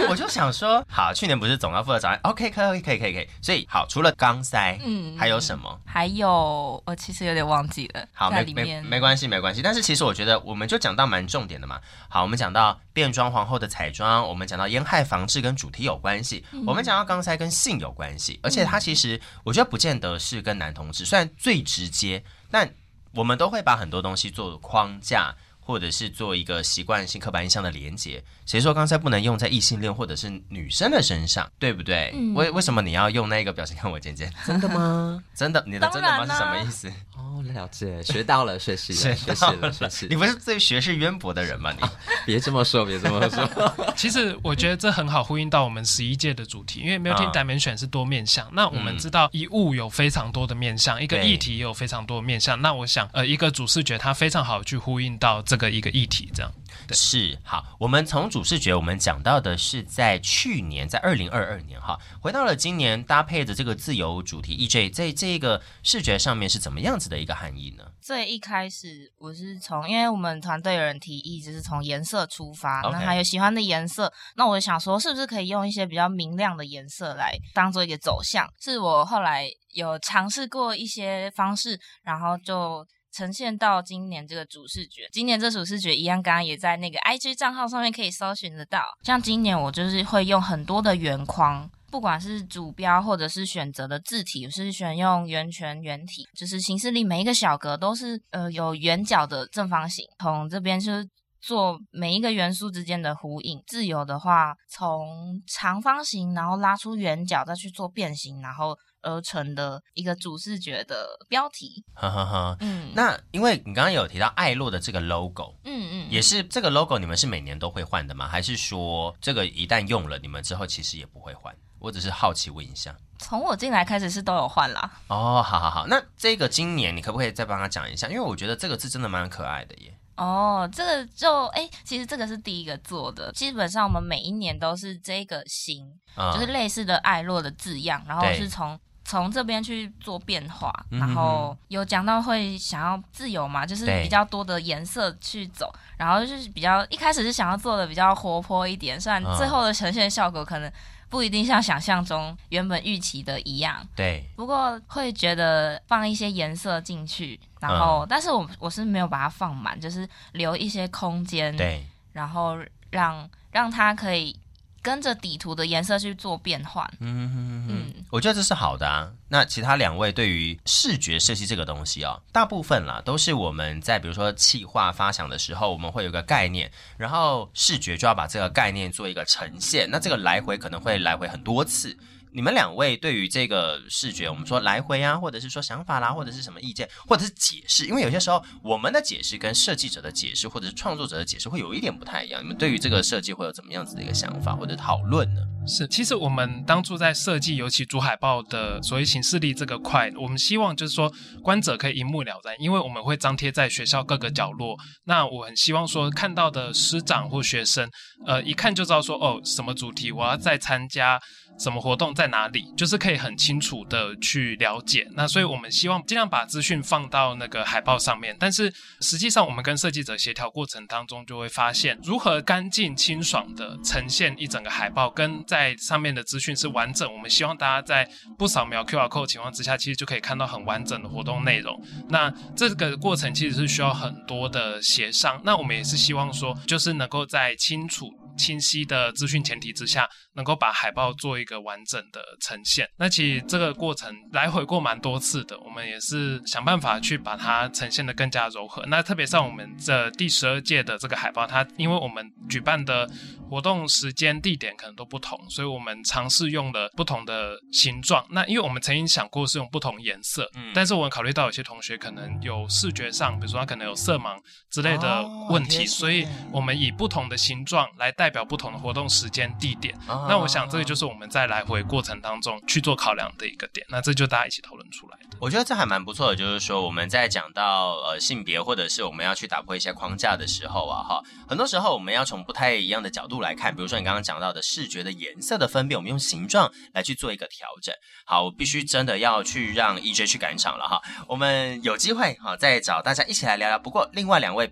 [0.08, 3.28] 我就想说，好，去年不是总要负责找人？OK，可以，可以，可以，可以。
[3.42, 5.80] 所以好，除了钢塞，嗯，还有什么？
[5.84, 8.06] 还有，我其实有点忘记了。
[8.12, 9.62] 好，没没没关系，没关系。
[9.62, 11.80] 但是其实我觉得，我们就讲到蛮重点的嘛。
[12.08, 22.72] 好，我们讲到变装皇后的彩妆，我们讲到烟害防治跟主题有关系，嗯、我们讲到刚才跟性有关系，而且它其实我觉得不见得是跟男同志，虽然最直接，但
[23.12, 25.34] 我们都会把很多东西做框架。
[25.70, 32.10] 或者是做一个习惯性刻板印象的连接，谁说刚才不能用在异性恋或者是女生的身上，对不对？
[32.12, 34.28] 嗯、为为什么你要用那个表情看我尖尖？
[34.44, 35.22] 真的吗？
[35.32, 36.26] 真的，你的真的吗？
[36.26, 36.92] 是什么意思？
[37.16, 40.06] 哦，了解，学到了，学习了，学习了，学习。
[40.10, 41.72] 你不是最学识渊博的人吗？
[41.76, 41.92] 你、啊、
[42.26, 43.48] 别这么说，别这么说。
[43.96, 48.48] 其实我觉得这很好呼应到我们十一届的主题，因为 multi-dimension 是多面向。
[48.52, 52.60] 那我们知道一物有非常多的面向，一个议题也有非常多的面向。
[52.60, 56.50] 那我想，呃，一个主视觉它非常好去呼应到这个一个议题，这样。
[56.92, 67.84] 是好，我们从主视觉，我们讲到的是在去年，在二零二二年哈，回到了今年，搭配的这个自由主题，EJ 在这个视觉上面是怎么样子的一个含义呢？
[68.00, 78.48] 最一开始我是从，因为我们团队有人提议，就是从颜色出发那还有喜欢的颜色，那我想说，是不是可以用一些比较明亮的颜色来当做一个走向？
[78.58, 82.84] 是我后来有尝试过一些方式，然后就。
[83.12, 85.08] 呈现到今年这个主视觉。
[85.12, 88.84] 今年这主视觉一样，刚刚也在那个 IG 账号上面可以搜寻得到。
[89.02, 100.04] 像今年我就是会用很多的圆框，不管是主标或者是选择的字体，是选用圆圈圆体，就是形式里每一个小格都是呃有圆角的正方形。
[100.20, 101.08] 从这边就是
[101.40, 103.62] 做每一个元素之间的呼应。
[103.66, 108.76] 自由的话，从长方形然后拉出圆角，再去做变形，然后。
[109.02, 118.28] 而成的一个主视觉的标题，呵呵呵，嗯，那因为你刚刚有提到爱洛的这个 logo，嗯嗯，也是这个 logo，你们是每年都会换的吗？
[118.28, 121.54] 还是说这个一旦用了，你们之后其实也不会换？
[121.78, 122.94] 我只是好奇问一下。
[123.18, 124.90] 从我进来开始是都有换啦。
[125.08, 128.06] 哦，好好好，那这个今年你可不可以再帮他讲一下？
[128.08, 129.94] 因为我觉得这个字真的蛮可爱的耶。
[130.16, 135.86] 哦，这个就哎，其实这个是第一个做的，基本上我们每一年都是这个型，
[136.16, 138.78] 嗯、就是类似的爱洛的字样，然后是从。
[139.10, 150.72] 从这边去做变化，然后有讲到会想要自由嘛，就是比较多的颜色去走，然后就是比较一开始是想要做的比较活泼一点，虽然最后的呈现效果可能
[151.08, 162.56] 不一定像想象中原本预期的一样，对，不过会觉得放一些颜色进去，然后但是我我是没有把它放满，就是留一些空间，对，然后
[162.90, 164.38] 让让它可以。
[164.82, 169.10] 跟着底图的颜色去做变换，嗯嗯嗯，我觉得这是好的啊。
[169.28, 179.88] 那其他两位对于视觉设计这个东西啊、哦，大部分啦都是我们在比如说企划发想的时候，我们会有个概念，然后视觉就要把这个概念做一个呈现。
[179.90, 181.96] 那这个来回可能会来回很多次。
[182.32, 192.42] 你们两位对于这个视觉，我们说来回啊，或者是说想法啦，或者是什么意见，或者是解释，因为有些时候我们的解释跟设计者的解释，或者是创作者的解释会有一点不太一样。
[192.42, 195.40] 你们对于这个设计会有怎么样子的一个想法或者讨论呢？
[195.66, 201.12] 是，其实我们当初在设计，尤其主海报的所谓形式力这个块，我们希望就是说
[201.42, 204.76] 观者可以一目了然，因为我们会张贴在学校各个角落。
[205.04, 207.90] 那我很希望说看到的师长或学生，
[208.26, 211.20] 呃，一看就知道说哦，什么主题我要再参加。
[211.60, 215.06] 什么活动在哪里，就是可以很清楚的去了解。
[215.12, 227.12] 那所以我们希望尽量把资讯放到那个海报上面，但是实际上我们跟设计者协调过程当中，就会发现如何干净清爽的呈现一整个海报，跟在上面的资讯是完整。
[227.12, 228.08] 我们希望大家在
[228.38, 231.78] 不扫描 QR code 情况之下，其实就可以看到很完整的活动内容。
[232.08, 235.38] 那这个过程其实是需要很多的协商。
[235.44, 238.08] 那我们也是希望说，就是能够在清楚。
[238.38, 242.88] 清晰的资讯前提之下，能够把海报做一个完整的呈现。
[242.96, 248.84] 那其实这个过程来回过蛮多次的，我们也是想办法去把它呈现得更加柔和。
[248.86, 253.10] 那特别像我们这第十二届的这个海报，它因为我们举办的
[253.48, 258.24] 活动时间地点可能都不同，所以我们尝试用了不同的形状。
[258.30, 264.38] 那因为我们曾经想过是用不同颜色，嗯，但是我们考虑到有些同学可能有视觉上，比如说他可能有色盲
[264.70, 268.14] 之类的问题，哦，所以我们以不同的形状来。
[268.20, 269.96] 代表不同的活动时间地点，
[270.28, 273.86] 那我想这个就是我们在来回过程当中去做考量的一个点。
[273.90, 275.36] 那这就大家一起讨论出来的。
[275.40, 283.74] 我觉得这还蛮不错的，就是说我们在讲到呃性别或者是我们要去打破一些框架的时候啊，哈，很多时候我们要从不太一样的角度来看。
[283.74, 287.94] 比如说你刚刚讲到的视觉的颜色的分辨，我们用形状来去做一个调整。
[288.24, 291.00] 好，我必须真的要去让 EJ 去赶场了哈。
[291.26, 293.78] 我们有机会哈再找大家一起来聊聊。
[293.78, 294.70] 不过另外两位。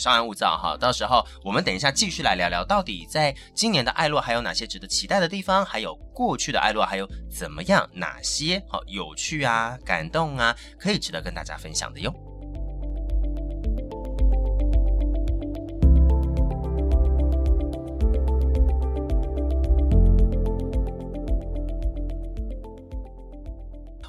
[0.00, 12.29] 稍安勿躁哈，到时候我们等一下继续来聊聊，到底在今年的爱洛还有哪些值得期待的地方，还有过去的爱洛还有怎么样哪些好有趣啊、感动啊，可以值得跟大家分享的哟。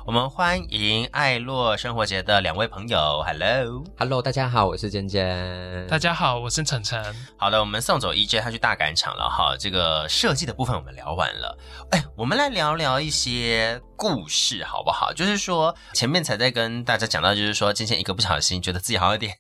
[0.04, 6.99] 我们欢迎爱洛生活节的两位朋友，Hello，Hello，大家好，我是尖尖，大家好，我是晨晨。
[7.38, 9.56] 好的，我们送走 EJ，他去大赶场了哈。
[9.60, 11.56] 这个设计的部分我们聊完了，
[11.91, 15.14] 哎，我们来聊聊一些故事好不好？
[15.14, 19.36] 就是说前面才在跟大家讲到，就是说今天一个不小心，觉得自己好像有点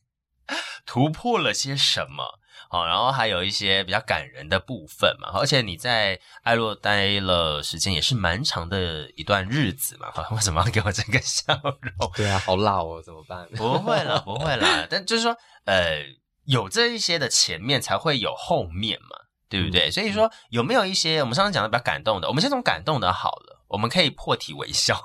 [0.85, 2.39] 突破了些什么。
[2.71, 12.11] 好，然后还有一些比较感人的部分嘛，而且你在爱洛待了时间也是蛮长的一段日子嘛， 为什么要给我这个笑容？
[12.15, 13.45] 对啊，好老哦，怎么办？
[13.57, 16.01] 不会了，不会了，但就是说，呃，
[16.45, 19.17] 有这一些的前面才会有后面嘛，
[19.49, 19.89] 对不对？
[19.89, 22.29] 嗯、所以说，有没有一些我们上次讲的比较感动的？
[22.29, 24.97] 我们先从感动的好了，我们可以破涕为笑。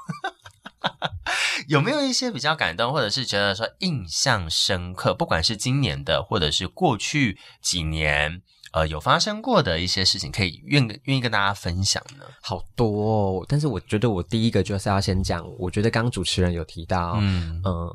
[1.69, 8.43] 有没有一些比较感动，或者是觉得说印象深刻，不管是今年的，或者是过去几年，
[8.73, 12.25] 呃，有发生过的一些事情，可以愿愿意跟大家分享呢？
[12.43, 17.91] 好多哦，但是我觉得我第一个就是要先讲，我觉得刚刚主持人有提到，嗯呃，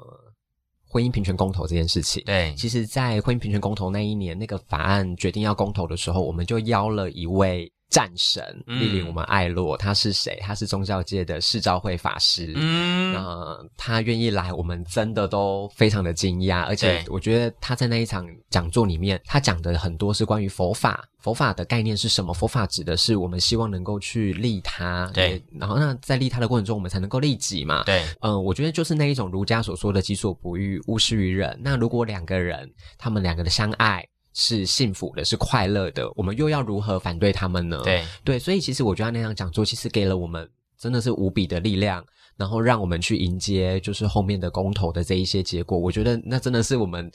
[0.87, 2.23] 婚姻平权公投这件事情。
[2.25, 7.71] 对，其实，在婚姻平权公投那一年，那个法案决定要公投的时候，我们就邀了一位。
[7.91, 10.39] 战神莅临我们爱洛，他是谁？
[10.41, 12.53] 他是宗教界的世昭会法师。
[12.55, 16.63] 嗯，那他愿意来，我们真的都非常的惊讶。
[16.63, 22.33] 而且我觉得他在那一场讲座里面，他讲的很多是关于佛法，佛法的概念是什么？
[22.33, 25.11] 佛法指的是我们希望能够去利他。
[25.13, 27.83] 对，然后那在利他的过程中，我们才能够利己嘛。
[27.83, 31.59] 对，嗯、呃，我觉得就是那一种儒家所说的“己所不欲，勿施于人”。
[31.61, 34.07] 那如果两个人，他们两个的相爱。
[34.33, 37.81] 是幸福的，是快乐的，我们又要如何反对他们呢？
[37.83, 42.05] 对对，所以其实我觉得那场讲座其实给了我们真的是无比的力量，
[42.37, 45.77] 然后让我们去迎接就是后面的公投的这一些结果。
[45.77, 47.11] 我觉得那真的是我们。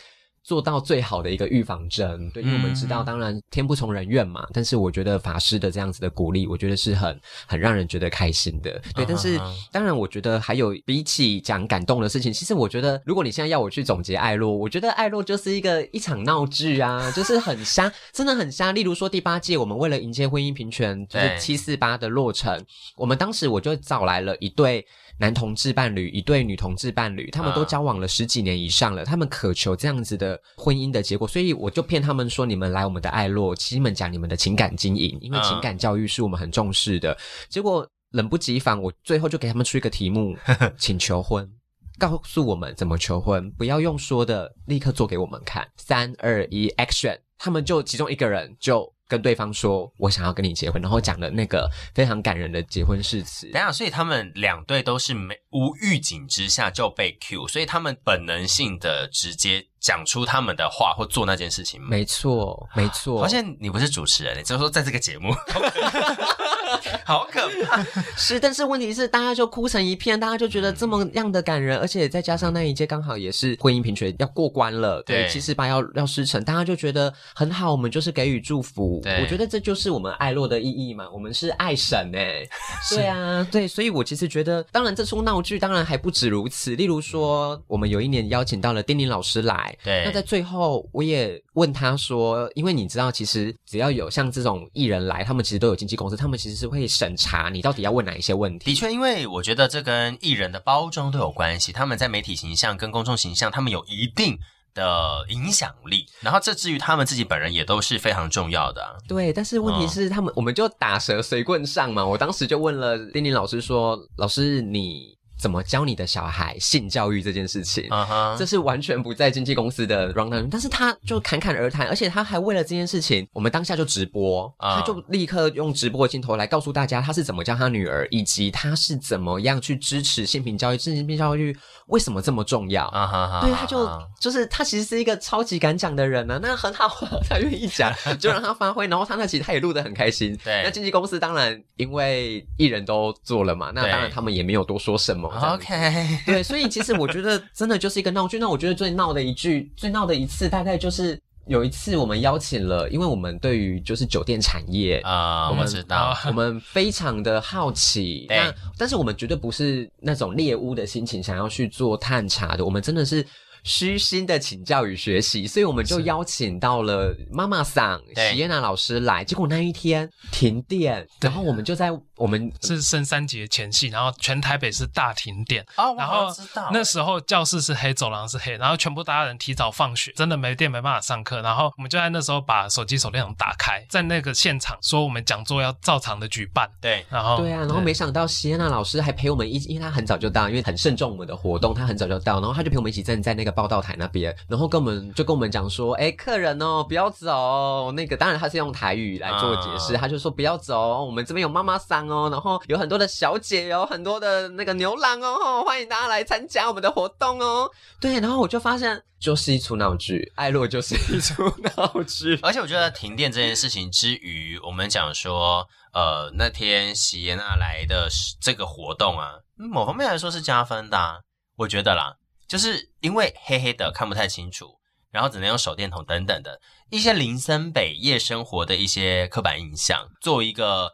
[0.46, 4.46] 做到最好的一个预防针，对，因为我们知道，当然天不从人愿嘛。
[4.52, 8.80] 但是我觉得法师的这样子的鼓励，我觉得是很很让人觉得开心的。
[8.94, 9.36] 对，但是
[9.72, 18.70] 当然，我觉得还有比起讲感动的事情，其实我觉得，如果你现在要我去总结爱洛，我觉得爱洛就是一个一场闹剧啊，就是很瞎，真的很瞎。
[18.70, 22.64] 例如说第八届，我们为了迎接婚姻平权，就是七四八的落成，
[22.96, 24.86] 我们当时我就找来了一对。
[25.18, 37.16] 男同志伴侣，一对女同志伴侣，他们都交往了十几年以上了，他们渴求这样子的婚姻的结果，所以我就骗他们说，你们来我们的爱洛，请你们讲你们的情感经营，因为情感教育是我们很重视的。
[37.48, 40.36] 结果冷不及防，我最后就给他们出一个题目，
[40.76, 41.50] 请求婚，
[41.98, 45.66] 告诉我们怎么求婚，不要用说的，立刻做给我们看。
[45.76, 47.18] 三二一，Action！
[47.38, 48.95] 他们就其中一个人就。
[49.08, 53.50] 跟对方说，我想要跟你结婚，然后讲的那个非常感人的结婚誓词。
[53.50, 59.66] 等下，所以他们两对都是没无预警之下就被 Q，所以他们本能性的直接。
[59.78, 61.86] 讲出他们的话或做那件事情吗？
[61.88, 63.22] 没错，没错。
[63.22, 65.30] 发现你不是主持人，你只是说在这个节目，
[67.04, 67.82] 好可怕。
[68.16, 77.70] 是，但是问题是，大家就哭成一片，大家就觉得这么样的感人，而且再加上那一届刚好也是婚姻平权要过关了，对，七四八要要失成，大家就觉得很好。
[77.72, 81.08] 我们就是给予祝福，对，我觉得这就是我们爱洛的意义嘛。
[81.12, 82.42] 我们是爱神 哎，
[82.90, 86.74] 对啊，对，所以我其实觉得，当然这出闹剧当然还不止如此。
[86.76, 89.76] 例如说，我们有一年邀请到了丁宁老师来。
[89.84, 98.64] 对，那在最后，我也问他说，因为你知道，其实只要有像这种艺人来，他们其实都有经纪公司，他们其实是会审查你到底要问哪一些问题。
[98.64, 104.38] 的确，因为我觉得这跟艺人的包装都有关系，他们在媒体形象跟公众形象，他们有一定
[104.74, 106.06] 的影响力。
[106.20, 108.96] 然后，这至于他们自己本人也都是非常重要的啊。
[109.06, 112.04] 对，但是问题是，他们、嗯、我们就打蛇随棍上嘛。
[112.04, 118.36] 我当时就问了丁宁老师说：“老师，你。”怎么教你的小孩性教育这件事情？Uh huh.
[118.36, 124.74] 这是完全不在经纪公司的 rundown，但是他就侃侃而谈，而且他还为了这件事情，我们当下就直播，uh huh.
[124.76, 131.56] 他就立刻用直播的镜头来告诉大家他是怎么教他女儿，以及他是怎么样去支持性平教育，性平教育
[131.88, 133.40] 为什么这么重要？Uh huh.
[133.42, 133.86] 对，他就
[134.18, 136.88] 就是他其实是一个超级敢讲的人呢、啊，那很好，
[137.28, 140.34] 他愿意讲，就让他发挥，然后他那其实他也录得很开心。
[140.42, 145.25] 对，那经纪公司当然因为艺人都做了嘛，那当然他们也没有多说什么。
[145.26, 148.38] OK， 对，所以其实我觉得真的就是一个闹剧。
[148.38, 158.26] 那我觉得最闹的一句，最闹的一次，大概就是有一次我们邀请了，因为我们对于就是酒店产业啊，uh, 我们知道，我们非常的好奇。
[158.30, 163.26] 但但是我们绝对不是那种猎巫的心情想要去做探查的，我们真的是。
[163.68, 169.24] 虚心的请教与学习，所以我们就邀请到了妈妈桑喜耶娜老师来。
[169.24, 175.66] 结果那一天停电，然后我们就在我们是圣三节前夕，然后全台北是大停电。
[175.76, 181.42] 哦，然后知道那时候教室是黑，走廊是黑，然后全部大家人提早放学，真的没电没办法上课。
[181.42, 186.70] 然后我们就在那时候把手机手电筒打开，在那个现场说我们讲座要照常的举办。
[186.80, 193.56] 对，然后对啊，然后没想到席安娜老师还陪我们一，因为她很早就到，因为很慎重我们的活动，她很早就到，然后她就陪我们一起站在那个。
[193.56, 197.90] 报道台那边，然后跟我们就跟我们讲说，哎，客人哦，不要走。
[197.92, 199.98] 那个当然她是用台语来做解释，uh.
[199.98, 207.70] 他就说不要走，我们这边有妈妈桑哦，然后有很多的小姐，有很多的那个牛郎哦，欢迎大家来参加我们的活动哦。
[208.00, 212.38] 对，然后我就发现，就是一出闹剧，爱洛就是一出闹剧。
[212.42, 218.08] 而且我觉得停电这件事情之余，我们讲说，呃，那天席耶娜来的
[218.40, 221.18] 这个活动啊，某方面来说是加分的啊，
[221.56, 222.16] 我觉得啦。
[222.48, 224.78] 就是因为黑黑的看不太清楚，
[225.10, 230.92] 然后只能用手电筒等等的一些林森北夜生活的一些刻板印象，作为一个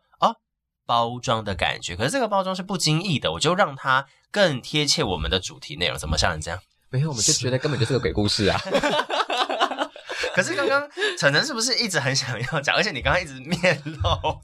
[0.92, 1.96] 包装的感觉。
[1.96, 5.96] 可是这个包装是不经意的，我就让它更贴切我们的主题内容。
[5.96, 6.60] 怎么像你这样？
[6.90, 8.60] 没有，我们就觉得根本就是个鬼故事啊。
[10.36, 10.86] 可是刚刚
[11.18, 12.76] 晨晨是不是一直很想要讲？
[12.76, 14.38] 而且你刚刚一直面露，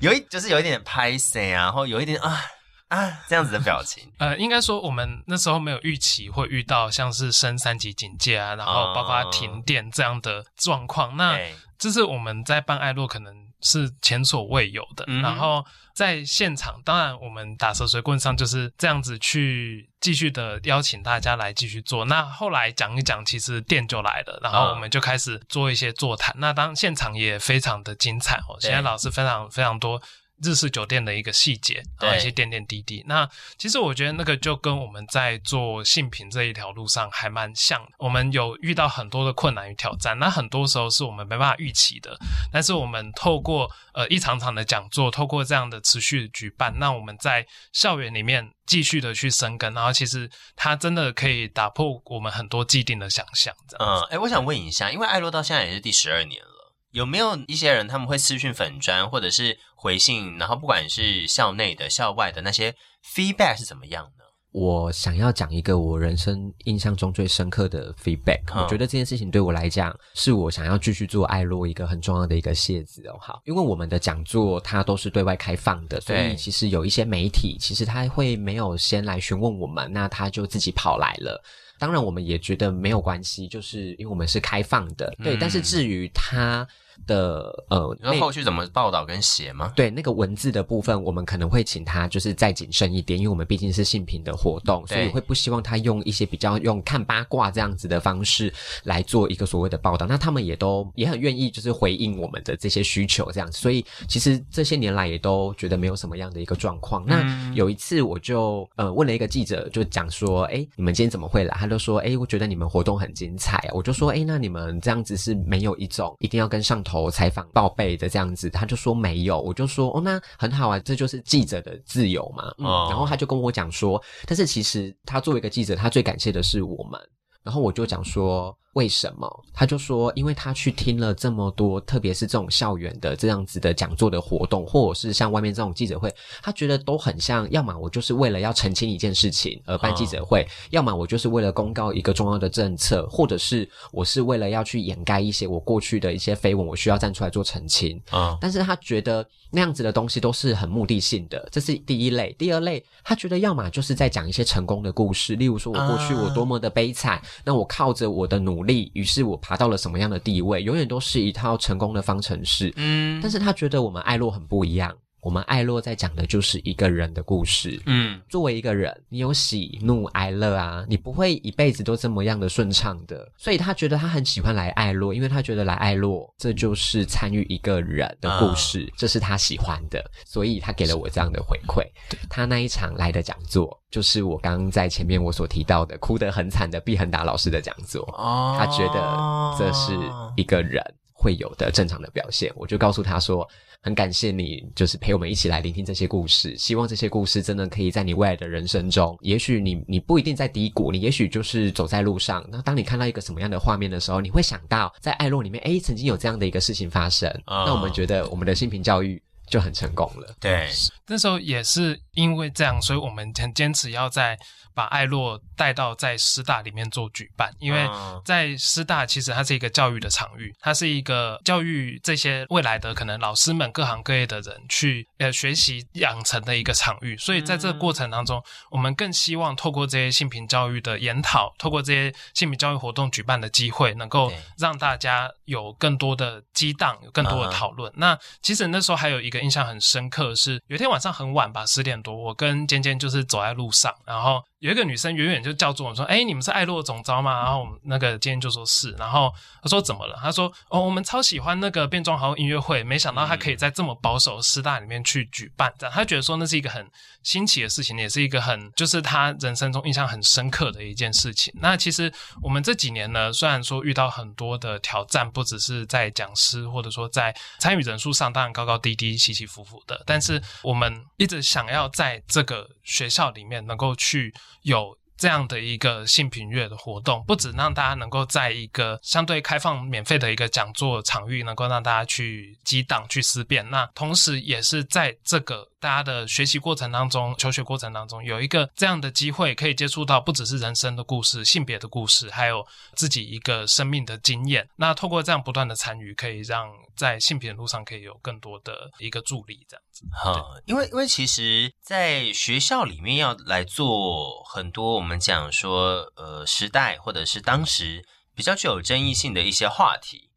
[0.00, 2.40] 有一就是有一点拍谢啊，然后有一点啊。
[2.88, 4.10] 啊，这样子的表情。
[4.18, 11.10] 呃，应该说我们那时候没有预期会遇到像是升三级警戒啊，然后包括停电这样的状况。
[11.10, 11.38] 哦、那
[11.78, 15.06] 这是我们在办爱洛可能是前所未有的。
[15.08, 15.64] 嗯、然后
[15.94, 22.04] 在现场，当然我们打蛇随棍上就是这样子去继续的邀请大家来继续做。
[22.06, 26.34] 那后来讲一讲，其实店就来了，然后我们就开始做一些座谈。
[26.34, 30.00] 哦、那当现场也非常的精彩哦，现在老师非常非常多。
[30.42, 33.02] 日式酒店的一个细节，然后一些点点滴滴。
[33.06, 37.92] 那其实我觉得那个就跟我们在做性平这一条路上还蛮像的。
[37.98, 42.16] 我们有遇到很多的困难与挑战，那很多时候是我们没办法预期的。
[42.52, 53.54] 但是我们透过呃一场场的讲座，透过这样的持续的举办，那我们在校园里面继续的去生根，然后其实它真的可以打破我们很多既定的想象。
[53.78, 56.51] 嗯，哎，我想问一下，因为爱洛到现在也是第十二年了。
[56.92, 64.24] 有没有一些人他们会私讯粉砖，或者是回信，然后不管是校内的、校外的那些 feedback 是怎么样呢？
[64.52, 73.16] 我想要讲一个我人生印象中最深刻的 feedback，嗯，我觉得这件事情对我来讲是我想要继续做爱洛一个很重要的一个谢字哦。
[73.18, 81.42] 好，因为我们的讲座它都是对外开放的，所以其实有一些媒体其实他会没有先来询问我们，那他就自己跑来了。
[81.78, 85.34] 当然，我们也觉得没有关系，就是因为我们是开放的，对。
[85.34, 86.68] 嗯，但是至于他。
[87.06, 89.72] 的呃，那后续怎么报道跟写吗？
[89.76, 98.52] 对，那个文字的部分，我们可能会请他就是再谨慎一点，因为我们毕竟是性平的活动，所以会不希望他用一些比较用看八卦这样子的方式
[98.84, 100.06] 来做一个所谓的报道。
[100.06, 107.04] 那他们也都也很愿意就是回应我们的这些需求这样子，所以其实这些年来也都觉得没有什么样的一个状况。
[107.06, 107.24] 那
[107.54, 111.56] 有一次我就呃问了一个记者，就讲说，哎，你们今天怎么会来？
[111.58, 113.68] 他就说，哎，我觉得你们活动很精彩。
[113.72, 122.52] 我就说，哎，那你们这样子是没有一种一定要跟上头采访报备的这样子，他就说没有，我就说哦，那很好啊，这就是记者的自由嘛。
[122.58, 127.00] 嗯，然后他就跟我讲说，但是其实他作为一个记者，他最感谢的是我们。
[127.42, 128.56] 然后我就讲说。
[128.74, 129.44] 为什么？
[129.52, 136.12] 他就说，因为他去听了这么多，特别是这种校园的这样子的讲座的活动，或者是像外面这种记者会，
[136.42, 137.50] 他觉得都很像。
[137.50, 148.00] 要么我就是为了要澄清一件事情而办记者会，哦、要么我就是为了公告一个重要的政策，或者是我是为了要去掩盖一些我过去的一些绯闻，我需要站出来做澄清。
[148.10, 152.34] 啊、哦，但是他觉得那样子的东西都是很目的性的，这是第一类。
[152.38, 162.72] 第二类，他觉得要么就是在讲一些成功的故事，例如说我过去我多么的悲惨，啊、那我靠着我的努力，于是我爬到了什么样的地位，永远都是一套成功的方程式。
[162.76, 164.94] 嗯，但是他觉得我们艾洛很不一样。
[165.22, 167.80] 我们爱洛在讲的就是一个人的故事。
[167.86, 173.30] 嗯，作为一个人，你有喜怒哀乐啊，你不会一辈子都这么样的顺畅的。
[173.36, 180.04] 所以他觉得他很喜欢来爱洛，因为他觉得来爱洛这就是参与一个人的故事，这是他喜欢的。
[180.26, 181.86] 所以他给了我这样的回馈。
[182.28, 188.02] 他那一场来的讲座，就是我刚刚在前面我所提到的哭得很惨的毕恒达老师的讲座。
[188.18, 189.92] 哦，他觉得这是
[190.36, 192.52] 一个人会有的正常的表现。
[192.56, 193.48] 我就告诉他说。
[193.82, 196.56] 很感谢你，就是陪我们一起来聆听这些故事。
[196.56, 202.46] 希望这些故事真的可以在你未来的人生中，也许你你不一定在低谷，你也许就是走在路上。
[202.48, 207.28] 那当你看到一个什么样的画面的时候，你会想到在爱洛里面，诶，曾经有这样的一个事情发生。
[207.46, 207.66] Oh.
[207.66, 210.32] 那我们觉得我们的性平教育就很成功了。
[210.38, 210.68] 对，
[211.08, 214.38] 那时候也是因为这样，所以我们很坚持要在。
[214.74, 217.88] 把爱洛带到在师大里面做举办，因为
[218.24, 228.42] 在师大其实它是一个教育的场域，它是一个教育这些未来的可能老师们各行各业的人去呃学习养成的一个场域，所以在这个过程当中，
[228.72, 237.92] 我们更希望透过这些性平教育的研讨，透过这些性平教育活动举办的机会，能够让大家有更多的激荡，有更多的讨论。
[237.94, 244.42] 那其实那时候还有一个印象很深刻是，有一天晚上很晚吧，十点多，我跟尖尖就是走在路上，然后。
[244.62, 249.32] 有一个女生远远就叫住我说：“哎，你们是爱洛总招吗？”然后我们那个今天就说是，然后
[249.62, 250.18] 他说怎么了？
[250.20, 256.88] 他说：“哦，我们超喜欢那个变装皇后音乐会，没想到他可以在这么保守的师大里面去举办，这样他觉得说那是一个很
[257.22, 261.52] 新奇的事情，也是一个很就是他人生中印象很深刻的一件事情。
[261.58, 274.32] 那其实我们这几年呢，虽然说遇到很多的挑战，不只是在讲师或者说在参与人数上，当然高高低低、起起伏伏的，但是我们一直想要在这个学校里面能够去。
[274.62, 292.64] 有这样的一个性平月的活动，不止让大家能够在一个相对开放、免费的一个讲座场域，能够让大家去激荡、去思辨，那同时也是在这个大家的学习过程当中、求学过程当中，有一个这样的机会，可以接触到不只是人生的故事、性别的故事，还有
[292.94, 294.68] 自己一个生命的经验。
[294.76, 300.04] 那透过这样不断的参与，可以让在性别的路上可以有更多的一个助力，这样子。
[300.12, 308.06] 哈，因为因为其实，在学校里面要来做很多我们讲说，呃，时代或者是当时
[308.36, 310.28] 比较具有争议性的一些话题。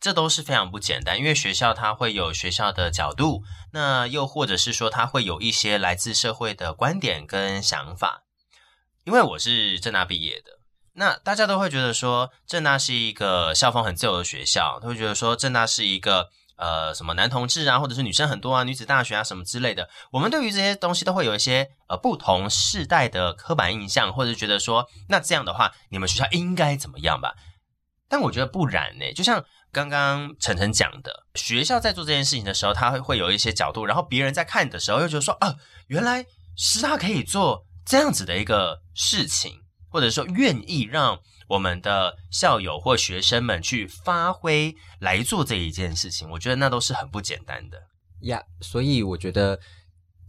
[0.00, 3.42] 这都是非常不简单，因为学校它会有学校的角度，
[3.74, 8.22] 那又或者是说它会有一些来自社会的观点跟想法。
[9.04, 10.58] 因为我是正大毕业的，
[10.94, 19.90] 那大家都会觉得说正大是一个校风很自由的学校，都会觉得说正大是一个呃什么男同志啊，或者是女生很多啊，女子大学啊什么之类的。
[20.12, 27.34] 我们对于这些东西都会有一些呃不同世代的刻板印象，或者觉得说那这样的话，你们学校应该怎么样吧？
[28.08, 29.44] 但我觉得不然呢，就像。
[29.72, 35.54] 刚刚晨晨讲的，学校在做这件事情的时候，他会会有一些角度，然后别人在看的时候又觉得说啊，
[35.86, 47.80] 原来师大可以做这样子的一个事情，或者说愿意让我们的校友或学生们去发挥来做这一件事情，我觉得那都是很不简单的
[48.22, 48.42] 呀。
[48.60, 49.60] 所以我觉得。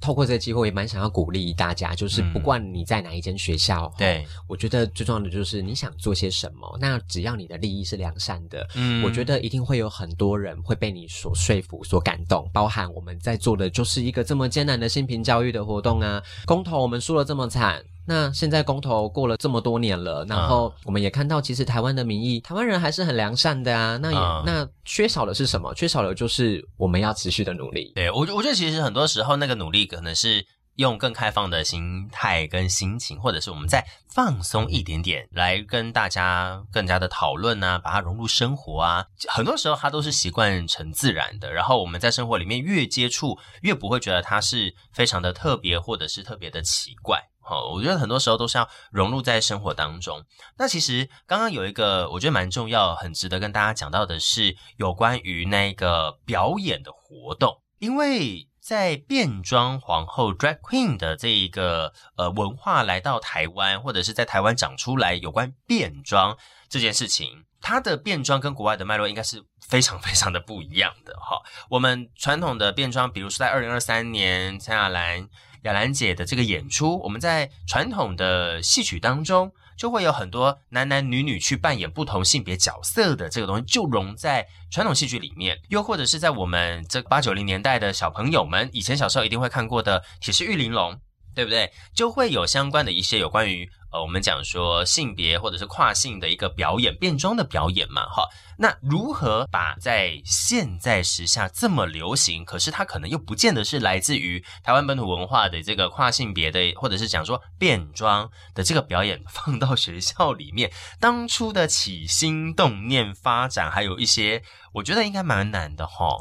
[0.02, 6.78] 透过这个机会，也蛮想要鼓励大家，就是不管你在哪一间学校，嗯、对，我觉得最重要的就是你想做些什么。
[6.82, 12.50] 那只要你的利益是良善的，嗯，我觉得一定会有很多人会被你所说服、所感动。
[12.52, 17.84] 包含我们在做的就是一个这么艰难的性平教育的活动啊，公投我们输了这么惨。
[18.08, 23.98] 那现在公投过了这么多年了，然后我们也看到，其实台湾的民意，台湾人还是很良善的啊。
[23.98, 25.74] 那也、嗯、那缺少的是什么？
[25.74, 27.92] 缺少的就是我们要持续的努力。
[27.96, 30.46] 对，我我觉得其实很多时候那个努力可能是
[30.76, 39.06] 用更开放的心态跟心情，或者是我们再放松一点点来跟大家更加的讨论啊，把它融入生活啊。
[39.30, 47.22] 很多时候它都是习惯成自然的，然后我们在生活里面越接触，越不会觉得它是非常的特别，或者是特别的奇怪。
[47.44, 50.24] 好，我觉得很多时候都是要融入在生活当中。
[50.58, 66.38] 那其实刚刚有一个我觉得蛮重要、很值得跟大家讲到的是有关于那个表演的活动，因为在变装皇后 （drag queen） 的这一个呃文化来到台湾，或者是在台湾长出来有关变装
[66.70, 71.42] 这件事情，它的变装跟国外的脉络应该是非常非常的不一样的哈。
[71.72, 75.28] 我们传统的变装，比如说在二零二三年陈亚兰。
[75.64, 85.60] 雅兰姐的这个演出，我们在传统的戏曲当中，就会有很多男男女女去扮演不同性别角色的这个东西，就融在传统戏剧里面。
[85.70, 90.94] 又或者是在我们这八九零年代的小朋友们，以前小时候一定会看过的《铁狮玉玲珑》，
[91.36, 91.72] 对不对？
[91.94, 93.70] 就会有相关的一些有关于。
[93.92, 116.18] 呃，我们讲说性别或者是跨性的一个表演，变装的表演嘛，哈，那如何把在现在时下这么流行，可是它可能又不见得是来自于台湾本土文化的这个跨性别的，或者是讲说变装的这个表演放到学校里面，当初的起心动念发展，还有一些，我觉得应该蛮难的哈。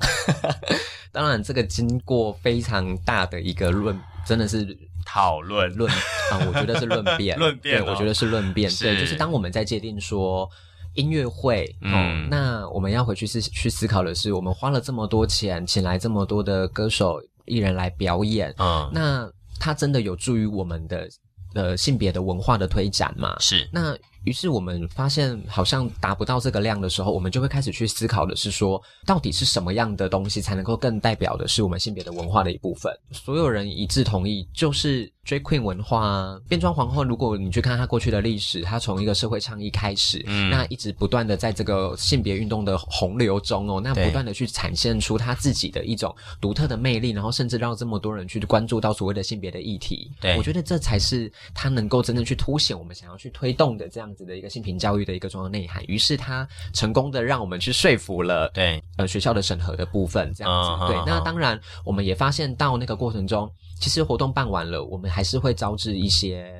[1.12, 3.96] 当然，这个经过非常大的一个论，
[4.26, 4.89] 真的是。
[5.04, 5.72] 讨论。
[5.74, 10.48] 论啊，我觉得是论辩， 论辩，对，我觉得是论辩，对，就是当我们在界定说
[10.94, 21.08] 音乐会，嗯，那我们要回去思去思考的是，我们花了这么多钱，请来这么多的歌手艺人来表演，嗯，那他真的有助于我们的
[21.54, 23.36] 呃性别的文化的推展吗？
[23.40, 23.96] 是，那。
[24.24, 32.92] 于是我们发现好像达不到这个量的时候，我们就会开始去思考的是说，到底是什么样的东西才能够更代表的是我们性别的文化的一部分？
[33.12, 37.02] 所有人一致同意，就是 drag queen 文化啊，变装皇后。
[37.02, 50.10] 如果你去看她过去的历史，她从一个社会倡议开始，嗯，那一直不断的在这个性别运动的洪流中哦，那不断的去展现出她自己的一种独特的魅力，然后甚至让这么多人去关注到所谓的性别的议题。
[50.20, 54.09] 对，我觉得这才是她能够真正去凸显我们想要去推动的这样。
[54.14, 60.96] 子的一个性平教育的一个重要内涵，于是他成功的让我们去说服了，对，呃，学校的审核的部分这样子，uh, 对。
[60.96, 63.50] Uh, uh, 那当然，我们也发现到那个过程中，
[63.80, 66.52] 其实活动办完了，我们还是会招致一些。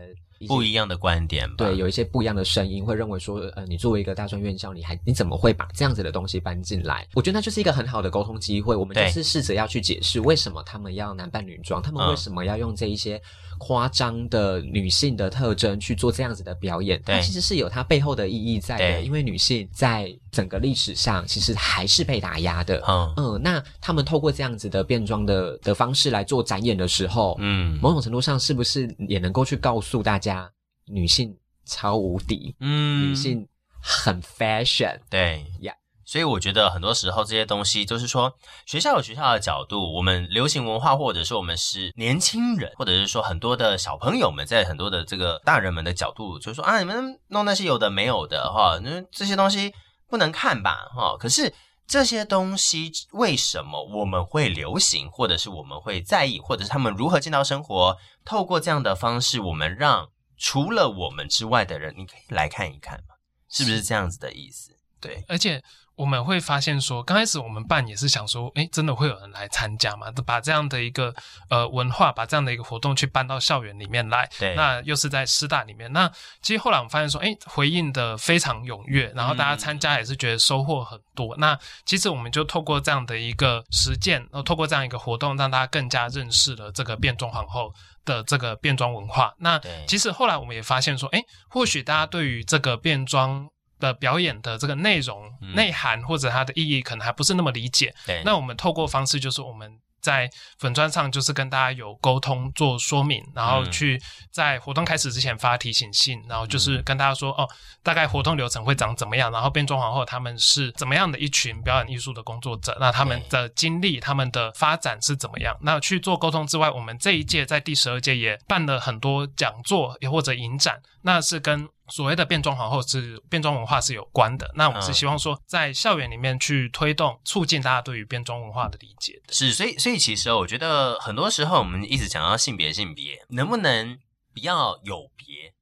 [0.48, 7.07] 不一样的观点吧，对，有一些不一样的声音会认为说，呃，你作为一个大专院校，你还你怎么会把这样子的东西搬进来？
[7.12, 8.74] 我觉得那就是一个很好的沟通机会。
[8.74, 13.20] 我们就是试着要去解释为什么他们要男扮女装，他们为什么要用这一些
[13.61, 17.00] 夸张的女性的特征去做这样子的表演。
[17.04, 22.82] 它其实是有它背后的意义在的，因为女性在整个历史上其实还是被打压的。
[22.88, 30.50] 嗯嗯，那他们透过这样子的变装的的方式来做展演的时候，嗯，某种程度上是不是也能够去告诉大家？
[30.86, 31.32] 女性
[31.66, 33.46] 超无敌，嗯，女性
[33.80, 35.72] 很 fashion，对呀，
[36.11, 38.34] 所以我觉得很多时候这些东西就是说，
[38.66, 49.72] 学校有学校的角度，我们流行文化，或者是我们是年轻人，或者是说很多的小朋友们，在很多的这个大人们的角度，就是说啊，你们弄那些有的没有的哈，那这些东西
[50.08, 51.16] 不能看吧哈。
[51.16, 51.54] 可是
[51.86, 57.96] 这些东西为什么我们会流行，或者是我们会在意，或者是他们如何进到生活？
[58.24, 63.14] 透过这样的方式，我们让除了我们之外的人，你可以来看一看嘛，
[63.48, 64.72] 是不是这样子的意思？
[65.00, 65.62] 对，而且。
[66.01, 70.07] 我们会发现说，刚开始我们办也是想说，诶，真的会有人来参加吗？
[70.24, 71.14] 把这样的一个
[71.51, 75.92] 呃文化，把这样的一个活动去搬到校园里面来，对，那又是在师大里面。
[75.92, 81.34] 那其实后来我们发现说，诶，回应的非常踊跃，然后大家参加也是觉得收获很多。
[81.36, 87.74] 嗯、那其实我们就透过这样的一个实践，然后透过这样一个活动，让大家更加认识了这个变装皇后
[88.07, 89.34] 的这个变装文化。
[89.38, 93.51] 那其实后来我们也发现说，诶，或许大家对于这个变装。
[93.81, 97.93] 的表演的这个内容、嗯、内涵或者它的意义，可能还不是那么理解。
[98.07, 99.81] 对，那我们透过方式就是我们。
[100.03, 100.26] 在
[100.59, 104.01] 粉砖上就是跟大家有沟通做说明，然后去
[104.31, 107.47] 在活动开始之前发提醒信，然后就是跟大家说哦，
[107.83, 115.55] 大概活动流程会长怎么样，然后变装皇后他们是怎么样的一群表演艺术的工作者，那他们的经历、他们的发展是怎么样？
[115.61, 121.68] 那去做沟通之外，我们这一届在第十二届也办了很多讲座，也或者影展，那是跟。
[121.91, 129.32] 所谓的变装皇后是变装文化是有关的，那我们是希望说在校园里面去推动、促进大家对于变装文化的理解的。
[129.32, 133.99] 是，所以，所以其实我觉得很多时候我们一直讲到性别，性别能不能
[134.32, 135.53] 不要有别？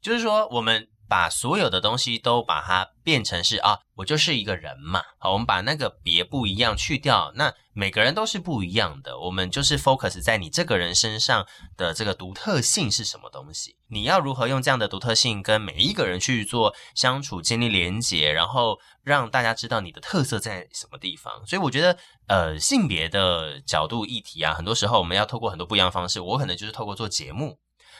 [0.00, 0.88] 就是说我们。
[1.14, 5.00] 把所有的东西都把它变成是啊，我就是一个人嘛。
[5.20, 9.16] 好，我们把那个别不一样去掉，那每个人都是不一样的。
[9.20, 11.46] 我们就是 focus 在你这个人身上
[11.76, 13.76] 的这个独特性是什么东西？
[13.86, 21.46] 你要如何用这样的独特性跟每一个人去做相处、建立连结，然后让大家知道你的特色在什么地方？
[21.46, 21.96] 所以我觉得，
[22.26, 26.20] 呃，性别的角度议题啊，很多时候我们要透过很多不一样的方式。
[26.20, 27.56] 我可能就是透过做节目。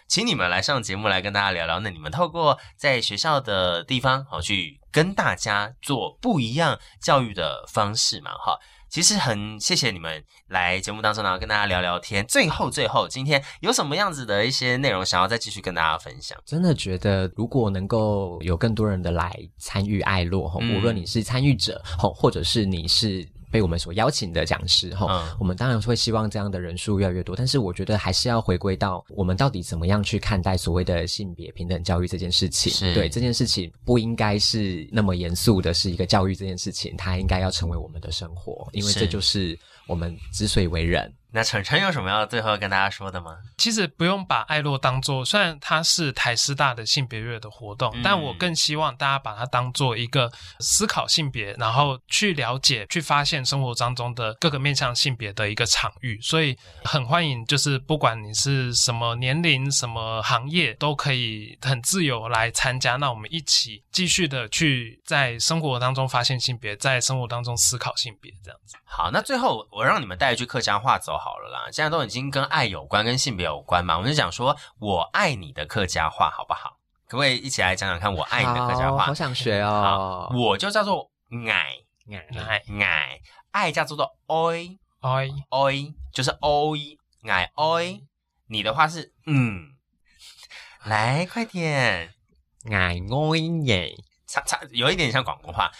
[0.07, 8.59] 请你们来上节目来跟大家聊聊，那你们透过在学校的地方，好去跟大家做不一样教育的方式嘛，哈。
[8.91, 12.25] 其实很谢谢你们来节目当中，然后跟大家聊聊天。
[12.29, 16.39] 最后，最后，今天有什么样子的一些内容想要再继续跟大家分享？
[16.47, 23.29] 真的觉得，如果能够有更多人的来参与爱洛，哈，无论你是参与者，哈，或者是你是。
[23.55, 32.73] 被我们所邀请的讲师哈，嗯、我们当然会希望这样的人数越来越多，但是我觉得还是要回归到我们到底怎么样去看待所谓的性别平等教育这件事情。
[32.73, 41.09] 是对这件事情不应该是那么严肃的，是一个教育这件事情，它应该要成为我们的生活，因为这就是我们之所以为人。
[41.35, 43.37] 那晨晨有什么要最后跟大家说的吗？
[43.59, 50.31] 其实不用把爱洛当做，虽然它是台师大的性别月的活动，嗯、但我更希望大家把它当做一个
[50.61, 56.21] 思考性别，然后去了解、去发现生活当中的各个面向性别的一个场域。
[56.23, 62.95] 所以很欢迎，就是不管你是什么年龄、什么行业，都可以很自由来参加。
[62.95, 68.77] 那我们一起继续的去在生活当中发现性别，在生活当中思考性别，这样子。
[68.97, 71.65] 好，那最后我让你们带一句客家话走好了啦。
[71.73, 76.79] 现在都已经跟爱有关，跟性别有关嘛，我们就讲说我爱你的客家话好不好？
[77.09, 78.99] 可不可以一起来讲讲看我爱你的客家话？
[78.99, 80.31] 好，好想学哦。
[80.33, 81.11] 我就叫做
[81.51, 81.75] 爱
[82.39, 83.21] 爱爱，
[83.51, 83.97] 爱叫做
[84.29, 86.31] oi oi oi，，就是
[87.29, 88.01] 爱 oi。
[88.47, 89.75] 你的话是嗯，
[90.85, 92.15] 来快点
[92.71, 92.95] 爱爱
[93.65, 93.93] 耶，
[94.29, 95.73] 差差有一点像广东话。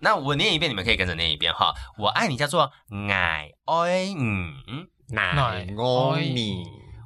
[0.00, 1.72] 那我念一遍，你们可以跟着念一遍哈。
[1.98, 2.70] 我爱你叫做
[3.08, 4.54] 爱爱嗯，
[5.16, 6.64] 爱爱你，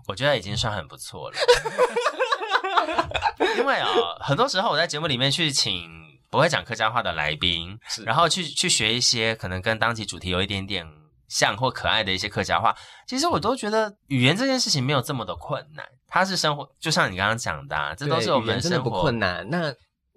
[0.09, 1.37] 我觉得已经算很不错了。
[3.59, 5.89] 因为啊、哦，很多时候我在节目里面去请
[6.31, 10.87] 不会讲客家话的来宾，然后去去学一些可能跟当期主题有一点点
[11.29, 12.75] 像或可爱的一些客家话，
[13.07, 19.47] 其实我都觉得语言这件事情没有这么的困难，它是生活，就像你刚刚讲的、啊，这都是我们生活不困难。
[19.49, 19.73] 那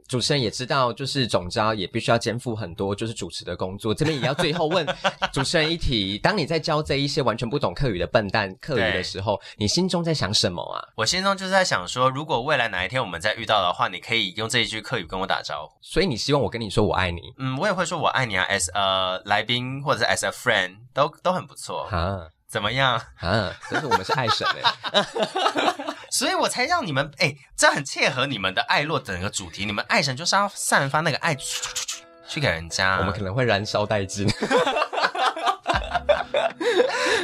[0.07, 3.93] 主持人也知道，就是总招也必须要肩负很多就是主持的工作。
[3.93, 4.85] 这边也要最后问
[5.33, 10.77] 主持人一题：当你在教这一些完全不懂客语的笨蛋客语的时候，你心中在想什么啊？
[10.95, 15.73] 我心中就是在想说，如果未来哪一天我们再遇到的话，你可以用这一句客语跟我打招呼。
[15.81, 17.21] 所以你希望我跟你说我爱你？
[17.37, 21.87] 嗯，我也会说我爱你啊，as a 来宾或者是 as a friend 都都很不错。
[21.89, 22.95] 哈，怎么样？
[23.19, 25.05] 啊，可是我们是爱神哎。
[26.09, 29.65] 所以我才让你们哎、欸，这很切合你们的爱洛整个主题。
[29.65, 32.95] 你们爱神就是要散发那个爱，去给人家。
[32.99, 34.25] 我们可能会燃烧殆尽。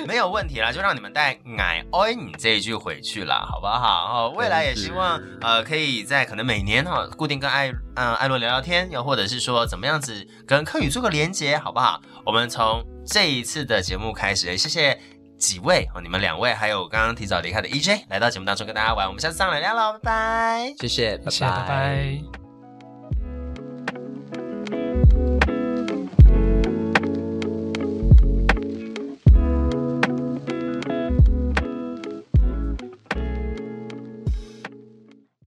[0.05, 0.21] 没有。
[0.21, 4.27] 有问题啦，就让你们带“爱爱你”这一句回去啦，好不好？
[4.27, 11.99] 哦，未来也希望呃，可以在可能每年哈、哦，固定跟爱嗯爱洛聊聊天，又或者是说怎么样子跟柯宇做个连接，好不好？
[12.23, 15.01] 我们从这一次的节目开始，谢谢
[15.41, 21.31] 几位哦，你们两位还有刚刚提早离开的 EJ 来到节目当中跟大家玩，我们下次上来聊喽，拜拜，谢谢，拜拜。
[21.31, 22.40] 谢谢，拜拜。